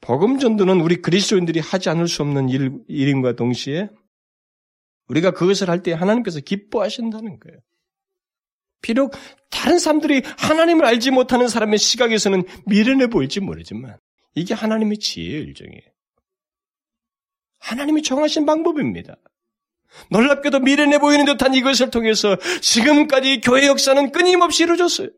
복음 0.00 0.38
전도는 0.38 0.80
우리 0.80 1.02
그리스도인들이 1.02 1.60
하지 1.60 1.88
않을 1.90 2.08
수 2.08 2.22
없는 2.22 2.48
일, 2.48 2.72
일임과 2.88 3.36
동시에 3.36 3.88
우리가 5.08 5.32
그것을 5.32 5.68
할 5.68 5.82
때 5.82 5.92
하나님께서 5.92 6.40
기뻐하신다는 6.40 7.38
거예요. 7.40 7.58
비록 8.82 9.12
다른 9.50 9.78
사람들이 9.78 10.22
하나님을 10.38 10.86
알지 10.86 11.10
못하는 11.10 11.48
사람의 11.48 11.78
시각에서는 11.78 12.44
미련해 12.66 13.08
보일지 13.08 13.40
모르지만 13.40 13.98
이게 14.34 14.54
하나님의 14.54 14.98
지혜의 14.98 15.42
일정이에요. 15.42 15.82
하나님이 17.58 18.02
정하신 18.02 18.46
방법입니다. 18.46 19.16
놀랍게도 20.10 20.60
미련해 20.60 20.98
보이는 20.98 21.24
듯한 21.26 21.52
이것을 21.54 21.90
통해서 21.90 22.36
지금까지 22.62 23.40
교회 23.42 23.66
역사는 23.66 24.12
끊임없이 24.12 24.62
이루어졌어요. 24.62 25.08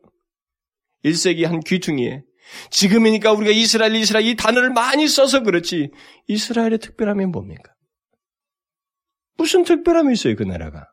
1세기 1.05 1.45
한 1.45 1.59
귀퉁이에 1.61 2.23
지금이니까 2.69 3.31
우리가 3.31 3.51
이스라엘, 3.51 3.95
이스라엘 3.95 4.25
이 4.25 4.35
단어를 4.35 4.71
많이 4.71 5.07
써서 5.07 5.43
그렇지 5.43 5.91
이스라엘의 6.27 6.79
특별함이 6.79 7.25
뭡니까? 7.27 7.73
무슨 9.37 9.63
특별함이 9.63 10.13
있어요, 10.13 10.35
그 10.35 10.43
나라가? 10.43 10.87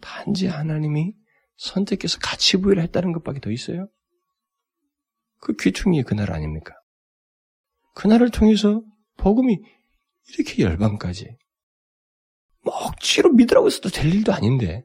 단지 0.00 0.46
하나님이 0.46 1.14
선택해서 1.56 2.18
가치 2.20 2.56
부여를 2.56 2.82
했다는 2.84 3.12
것밖에 3.12 3.40
더 3.40 3.50
있어요? 3.50 3.88
그 5.40 5.54
귀퉁이의 5.58 6.04
그 6.04 6.14
나라 6.14 6.34
아닙니까? 6.34 6.74
그 7.94 8.06
나라를 8.06 8.30
통해서 8.30 8.82
복음이 9.16 9.58
이렇게 10.28 10.62
열방까지 10.62 11.36
뭐 12.64 12.74
억지로 12.74 13.32
믿으라고 13.32 13.66
해서도 13.66 13.90
될 13.90 14.14
일도 14.14 14.32
아닌데 14.32 14.84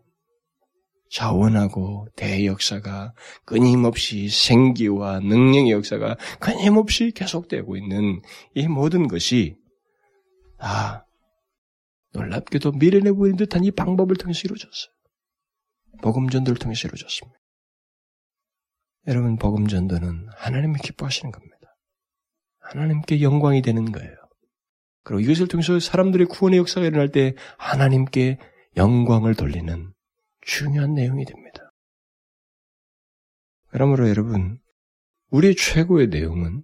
자원하고 1.16 2.08
대역사가 2.18 3.14
끊임없이 3.46 4.28
생기와 4.28 5.22
능력의 5.22 5.72
역사가 5.72 6.18
끊임없이 6.42 7.12
계속되고 7.16 7.78
있는 7.78 8.22
이 8.54 8.68
모든 8.68 9.08
것이 9.08 9.56
아 10.58 11.04
놀랍게도 12.12 12.74
미래내 12.74 13.14
보이는 13.14 13.38
듯한 13.38 13.64
이 13.64 13.72
방법을 13.72 14.18
통해서 14.18 14.42
이루어졌어요. 14.44 14.94
복음 16.02 16.28
전도를 16.28 16.58
통해서 16.58 16.86
이루어졌습니다. 16.90 17.40
여러분 19.08 19.38
복음 19.38 19.68
전도는 19.68 20.28
하나님이 20.36 20.80
기뻐하시는 20.84 21.32
겁니다. 21.32 21.78
하나님께 22.60 23.22
영광이 23.22 23.62
되는 23.62 23.90
거예요. 23.94 24.16
그리고 25.04 25.22
이것을 25.22 25.48
통해서 25.48 25.80
사람들의 25.80 26.28
구원의 26.28 26.60
역사가 26.60 26.86
일어날 26.86 27.10
때 27.10 27.36
하나님께 27.58 28.38
영광을 28.76 29.36
돌리는 29.36 29.95
중요한 30.46 30.94
내용이 30.94 31.26
됩니다. 31.26 31.72
그러므로 33.68 34.08
여러분, 34.08 34.60
우리 35.30 35.56
최고의 35.56 36.08
내용은 36.08 36.64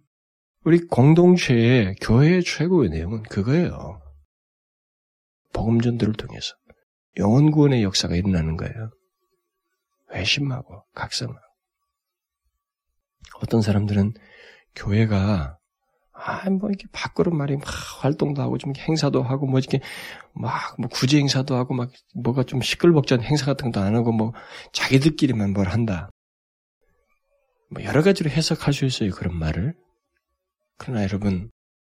우리 0.63 0.79
공동체의 0.85 1.95
교회의 1.95 2.43
최고의 2.43 2.89
내용은 2.89 3.23
그거예요. 3.23 4.01
복음 5.51 5.81
전도를 5.81 6.13
통해서 6.13 6.55
영원 7.17 7.51
구원의 7.51 7.83
역사가 7.83 8.15
일어나는 8.15 8.55
거예요. 8.55 8.91
회심하고 10.13 10.85
각성하고 10.93 11.41
어떤 13.41 13.61
사람들은 13.61 14.13
교회가 14.75 15.57
아, 16.23 16.49
뭐, 16.49 16.69
이렇게 16.69 16.85
밖으로 16.91 17.31
말이 17.31 17.55
막 17.57 17.65
활동도 18.01 18.41
하고 18.41 18.57
좀 18.57 18.73
행사도 18.77 19.23
하고 19.23 19.47
뭐 19.47 19.59
이렇게 19.59 19.79
막 20.33 20.77
뭐 20.77 20.87
구제 20.89 21.17
행사도 21.17 21.55
하고 21.55 21.73
막 21.73 21.91
뭐가 22.15 22.43
좀 22.43 22.61
시끌벅적한 22.61 23.25
행사 23.25 23.45
같은 23.45 23.71
것도 23.71 23.83
안 23.83 23.95
하고 23.95 24.11
뭐 24.11 24.33
자기들끼리만 24.73 25.53
뭘 25.53 25.67
한다. 25.69 26.09
뭐 27.69 27.83
여러 27.83 28.01
가지로 28.03 28.29
해석할 28.29 28.73
수 28.73 28.85
있어요. 28.85 29.11
그런 29.11 29.37
말을. 29.37 29.75
그러나 30.77 31.03
여러분, 31.03 31.49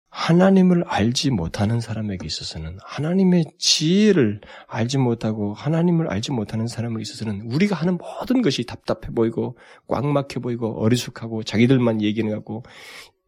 하나님을 0.10 0.84
알지 0.88 1.32
못하는 1.32 1.80
사람에게 1.80 2.26
있어서는 2.26 2.78
하나님의 2.84 3.46
지혜를 3.58 4.42
알지 4.68 4.98
못하고 4.98 5.54
하나님을 5.54 6.10
알지 6.10 6.32
못하는 6.32 6.68
사람에게 6.68 7.02
있어서는 7.02 7.42
우리가 7.52 7.76
하는 7.78 7.98
모든 7.98 8.42
것이 8.42 8.66
답답해 8.66 9.14
보이고 9.16 9.58
꽉 9.88 10.06
막혀 10.06 10.42
보이고 10.42 10.82
어리숙하고 10.84 11.44
자기들만 11.44 12.02
얘기는 12.02 12.30
갖고 12.30 12.64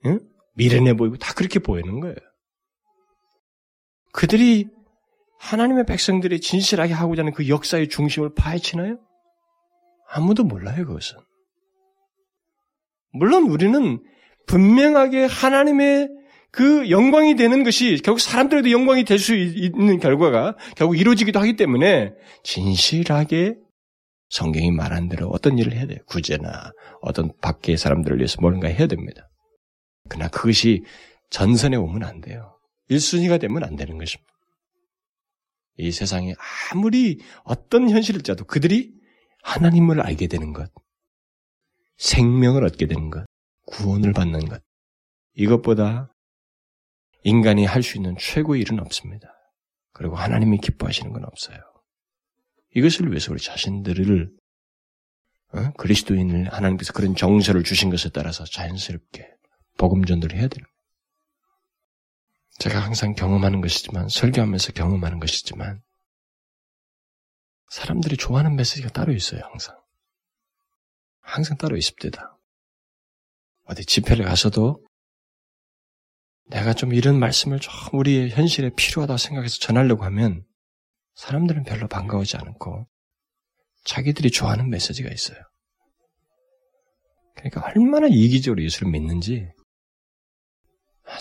응? 0.05 0.19
미련해 0.55 0.93
보이고 0.95 1.17
다 1.17 1.33
그렇게 1.33 1.59
보이는 1.59 1.99
거예요. 1.99 2.15
그들이 4.13 4.67
하나님의 5.39 5.85
백성들이 5.85 6.39
진실하게 6.39 6.93
하고자 6.93 7.21
하는 7.21 7.33
그 7.33 7.49
역사의 7.49 7.89
중심을 7.89 8.33
파헤치나요? 8.35 8.97
아무도 10.09 10.43
몰라요, 10.43 10.85
그것은. 10.85 11.17
물론 13.11 13.49
우리는 13.49 14.01
분명하게 14.47 15.25
하나님의 15.25 16.09
그 16.51 16.89
영광이 16.91 17.35
되는 17.35 17.63
것이 17.63 17.99
결국 18.03 18.19
사람들에도 18.19 18.69
영광이 18.71 19.05
될 19.05 19.17
수 19.17 19.35
있는 19.35 19.99
결과가 19.99 20.55
결국 20.75 20.97
이루어지기도 20.99 21.39
하기 21.39 21.55
때문에 21.55 22.13
진실하게 22.43 23.55
성경이 24.29 24.71
말한 24.71 25.09
대로 25.09 25.29
어떤 25.29 25.57
일을 25.57 25.73
해야 25.73 25.87
돼요. 25.87 25.99
구제나 26.05 26.71
어떤 27.01 27.31
밖의 27.41 27.77
사람들을 27.77 28.17
위해서 28.17 28.37
뭔가 28.39 28.67
해야 28.67 28.87
됩니다. 28.87 29.29
그러나 30.09 30.27
그것이 30.29 30.83
전선에 31.29 31.75
오면 31.77 32.03
안 32.03 32.21
돼요. 32.21 32.59
1순위가 32.89 33.39
되면 33.39 33.63
안 33.63 33.75
되는 33.75 33.97
것입니다. 33.97 34.31
이 35.77 35.91
세상에 35.91 36.35
아무리 36.71 37.19
어떤 37.43 37.89
현실을 37.89 38.21
짜도 38.21 38.45
그들이 38.45 38.93
하나님을 39.41 40.01
알게 40.01 40.27
되는 40.27 40.53
것, 40.53 40.71
생명을 41.97 42.63
얻게 42.63 42.85
되는 42.85 43.09
것, 43.09 43.25
구원을 43.65 44.13
받는 44.13 44.47
것, 44.47 44.61
이것보다 45.33 46.13
인간이 47.23 47.65
할 47.65 47.81
수 47.81 47.97
있는 47.97 48.15
최고의 48.19 48.61
일은 48.61 48.79
없습니다. 48.79 49.27
그리고 49.93 50.15
하나님이 50.15 50.57
기뻐하시는 50.59 51.11
건 51.11 51.23
없어요. 51.25 51.57
이것을 52.75 53.09
위해서 53.09 53.31
우리 53.31 53.41
자신들을 53.41 54.31
어? 55.53 55.71
그리스도인을 55.77 56.51
하나님께서 56.51 56.93
그런 56.93 57.15
정서를 57.15 57.63
주신 57.63 57.89
것에 57.89 58.09
따라서 58.09 58.43
자연스럽게 58.43 59.27
복음 59.77 60.05
전도를 60.05 60.37
해야 60.37 60.47
되는 60.47 60.67
제가 62.59 62.79
항상 62.79 63.15
경험하는 63.15 63.61
것이지만 63.61 64.07
설교하면서 64.09 64.73
경험하는 64.73 65.19
것이지만 65.19 65.81
사람들이 67.69 68.17
좋아하는 68.17 68.55
메시지가 68.55 68.89
따로 68.89 69.13
있어요. 69.13 69.41
항상 69.43 69.75
항상 71.21 71.57
따로 71.57 71.75
있습니다. 71.75 72.37
어디 73.65 73.85
집회를 73.85 74.25
가서도 74.25 74.85
내가 76.45 76.73
좀 76.73 76.93
이런 76.93 77.17
말씀을 77.19 77.59
좀 77.59 77.73
우리의 77.93 78.29
현실에 78.29 78.69
필요하다고 78.75 79.17
생각해서 79.17 79.57
전하려고 79.59 80.03
하면 80.05 80.45
사람들은 81.15 81.63
별로 81.63 81.87
반가워하지 81.87 82.37
않고 82.37 82.87
자기들이 83.85 84.31
좋아하는 84.31 84.69
메시지가 84.69 85.09
있어요. 85.11 85.37
그러니까 87.35 87.61
얼마나 87.65 88.07
이기적으로 88.07 88.63
예수를 88.63 88.91
믿는지 88.91 89.49
아, 89.57 89.62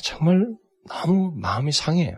정말 0.03 0.47
너무 0.89 1.33
마음이 1.37 1.73
상해요. 1.73 2.17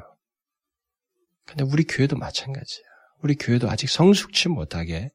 근데 1.46 1.64
우리 1.64 1.84
교회도 1.84 2.16
마찬가지야. 2.16 2.84
우리 3.22 3.34
교회도 3.36 3.70
아직 3.70 3.88
성숙치 3.88 4.48
못하게 4.48 5.10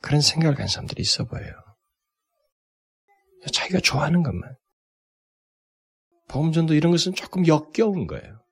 그런 0.00 0.20
생각을 0.20 0.54
가진 0.56 0.68
사람들이 0.68 1.00
있어 1.02 1.24
보여요. 1.24 1.52
자기가 3.52 3.80
좋아하는 3.80 4.22
것만. 4.22 4.56
복음전도 6.28 6.74
이런 6.74 6.92
것은 6.92 7.14
조금 7.14 7.46
역겨운 7.46 8.06
거예요. 8.06 8.42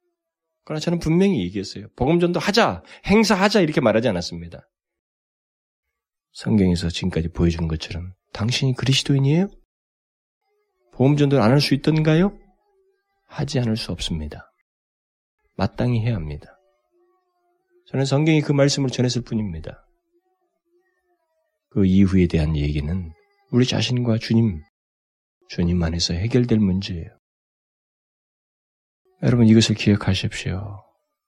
그러나 0.64 0.80
저는 0.80 0.98
분명히 0.98 1.42
얘기했어요. 1.44 1.88
복음전도 1.96 2.38
하자, 2.40 2.82
행사하자 3.06 3.60
이렇게 3.60 3.80
말하지 3.80 4.08
않았습니다. 4.08 4.68
성경에서 6.32 6.88
지금까지 6.90 7.28
보여준 7.28 7.66
것처럼 7.68 8.12
당신이 8.32 8.74
그리스도인이에요? 8.74 9.48
복음전도를 10.92 11.42
안 11.42 11.50
할 11.52 11.60
수 11.60 11.74
있던가요? 11.74 12.36
하지 13.30 13.60
않을 13.60 13.76
수 13.76 13.92
없습니다. 13.92 14.52
마땅히 15.56 16.00
해야 16.00 16.16
합니다. 16.16 16.58
저는 17.86 18.04
성경이 18.04 18.42
그 18.42 18.52
말씀을 18.52 18.90
전했을 18.90 19.22
뿐입니다. 19.22 19.86
그 21.70 21.86
이후에 21.86 22.26
대한 22.26 22.56
얘기는 22.56 23.12
우리 23.52 23.64
자신과 23.64 24.18
주님, 24.18 24.60
주님 25.48 25.82
안에서 25.82 26.14
해결될 26.14 26.58
문제예요. 26.58 27.08
여러분 29.22 29.46
이것을 29.46 29.76
기억하십시오. 29.76 30.82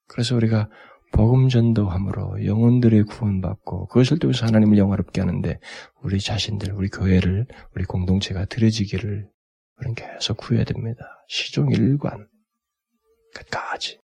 그래서 0.09 0.35
우리가 0.35 0.69
복음 1.13 1.49
전도함으로 1.49 2.47
영혼들의 2.47 3.05
구원받고 3.05 3.87
그것을 3.89 4.19
통해서 4.19 4.47
하나님을 4.47 4.79
영화롭게 4.79 5.21
하는데 5.21 5.61
우리 6.03 6.19
자신들, 6.19 6.73
우리 6.73 6.89
교회를, 6.89 7.47
우리 7.77 7.85
공동체가 7.85 8.47
들어지기를 8.47 9.29
우리는 9.83 9.95
계속 9.95 10.37
구해야 10.37 10.64
됩니다. 10.64 11.24
시종일관 11.28 12.28
끝까지 13.35 13.99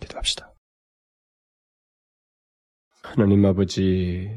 기도합시다. 0.00 0.54
하나님 3.02 3.44
아버지, 3.44 4.30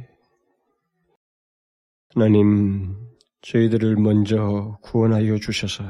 하나님 2.14 2.96
저희들을 3.42 3.96
먼저 3.98 4.80
구원하여 4.82 5.38
주셔서 5.38 5.84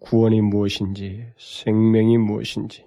구원이 0.00 0.42
무엇인지, 0.42 1.32
생명이 1.38 2.18
무엇인지, 2.18 2.86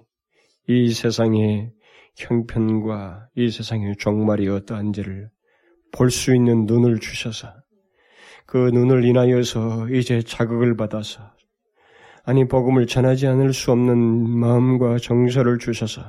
이 0.68 0.92
세상의 0.92 1.72
형편과 2.16 3.28
이 3.34 3.50
세상의 3.50 3.96
종말이 3.98 4.48
어떠한지를 4.48 5.30
볼 5.92 6.10
수 6.10 6.34
있는 6.34 6.66
눈을 6.66 7.00
주셔서 7.00 7.52
그 8.46 8.70
눈을 8.72 9.04
인하여서 9.04 9.88
이제 9.90 10.22
자극을 10.22 10.76
받아서 10.76 11.20
아니 12.24 12.46
복음을 12.46 12.86
전하지 12.86 13.26
않을 13.26 13.52
수 13.52 13.72
없는 13.72 13.96
마음과 13.98 14.98
정서를 14.98 15.58
주셔서 15.58 16.02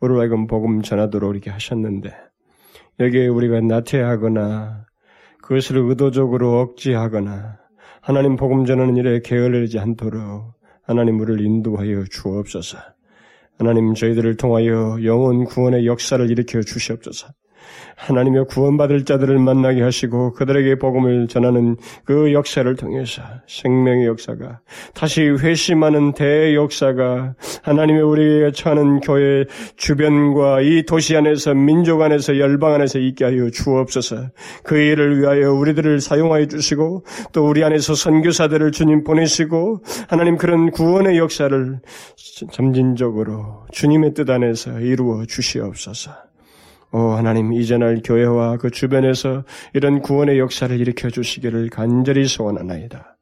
우리로 0.00 0.20
하여금 0.20 0.46
복음 0.46 0.82
전하도록 0.82 1.34
이렇게 1.34 1.50
하셨는데 1.50 2.12
여기에 3.00 3.28
우리가 3.28 3.60
나태하거나 3.60 4.86
그것을 5.42 5.78
의도적으로 5.78 6.60
억지하거나 6.60 7.58
하나님 8.00 8.36
복음 8.36 8.64
전하는 8.64 8.96
일에 8.96 9.20
게을르지 9.20 9.78
않도록 9.78 10.54
하나님 10.82 11.20
우리를 11.20 11.40
인도하여 11.44 12.04
주옵소서. 12.04 12.78
하나님 13.58 13.94
저희들을 13.94 14.36
통하여 14.36 14.98
영혼 15.04 15.44
구원의 15.44 15.86
역사를 15.86 16.28
일으켜 16.30 16.60
주시옵소서. 16.60 17.28
하나님의 17.96 18.46
구원받을 18.46 19.04
자들을 19.04 19.38
만나게 19.38 19.82
하시고 19.82 20.32
그들에게 20.32 20.76
복음을 20.76 21.28
전하는 21.28 21.76
그 22.04 22.32
역사를 22.32 22.74
통해서 22.76 23.22
생명의 23.46 24.06
역사가 24.06 24.60
다시 24.94 25.22
회심하는 25.22 26.12
대역사가 26.12 27.34
하나님의 27.62 28.02
우리에게 28.02 28.52
처하는 28.52 29.00
교회 29.00 29.44
주변과 29.76 30.62
이 30.62 30.84
도시 30.86 31.16
안에서 31.16 31.54
민족 31.54 32.02
안에서 32.02 32.38
열방 32.38 32.74
안에서 32.74 32.98
있게 32.98 33.24
하여 33.24 33.50
주옵소서. 33.50 34.30
그 34.62 34.76
일을 34.76 35.20
위하여 35.20 35.52
우리들을 35.52 36.00
사용하여 36.00 36.46
주시고 36.46 37.04
또 37.32 37.48
우리 37.48 37.64
안에서 37.64 37.94
선교사들을 37.94 38.72
주님 38.72 39.04
보내시고 39.04 39.82
하나님 40.08 40.36
그런 40.36 40.70
구원의 40.70 41.18
역사를 41.18 41.80
점진적으로 42.52 43.66
주님의 43.72 44.14
뜻 44.14 44.28
안에서 44.28 44.80
이루어 44.80 45.24
주시옵소서. 45.26 46.33
오 46.94 47.10
하나님 47.10 47.52
이전할 47.52 48.02
교회와 48.04 48.58
그 48.58 48.70
주변에서 48.70 49.42
이런 49.72 50.00
구원의 50.00 50.38
역사를 50.38 50.78
일으켜 50.78 51.10
주시기를 51.10 51.68
간절히 51.68 52.24
소원하나이다. 52.28 53.16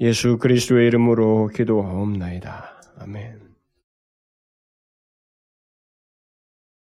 예수 0.00 0.36
그리스도의 0.38 0.88
이름으로 0.88 1.46
기도하옵나이다. 1.54 2.64
아멘. 3.00 3.47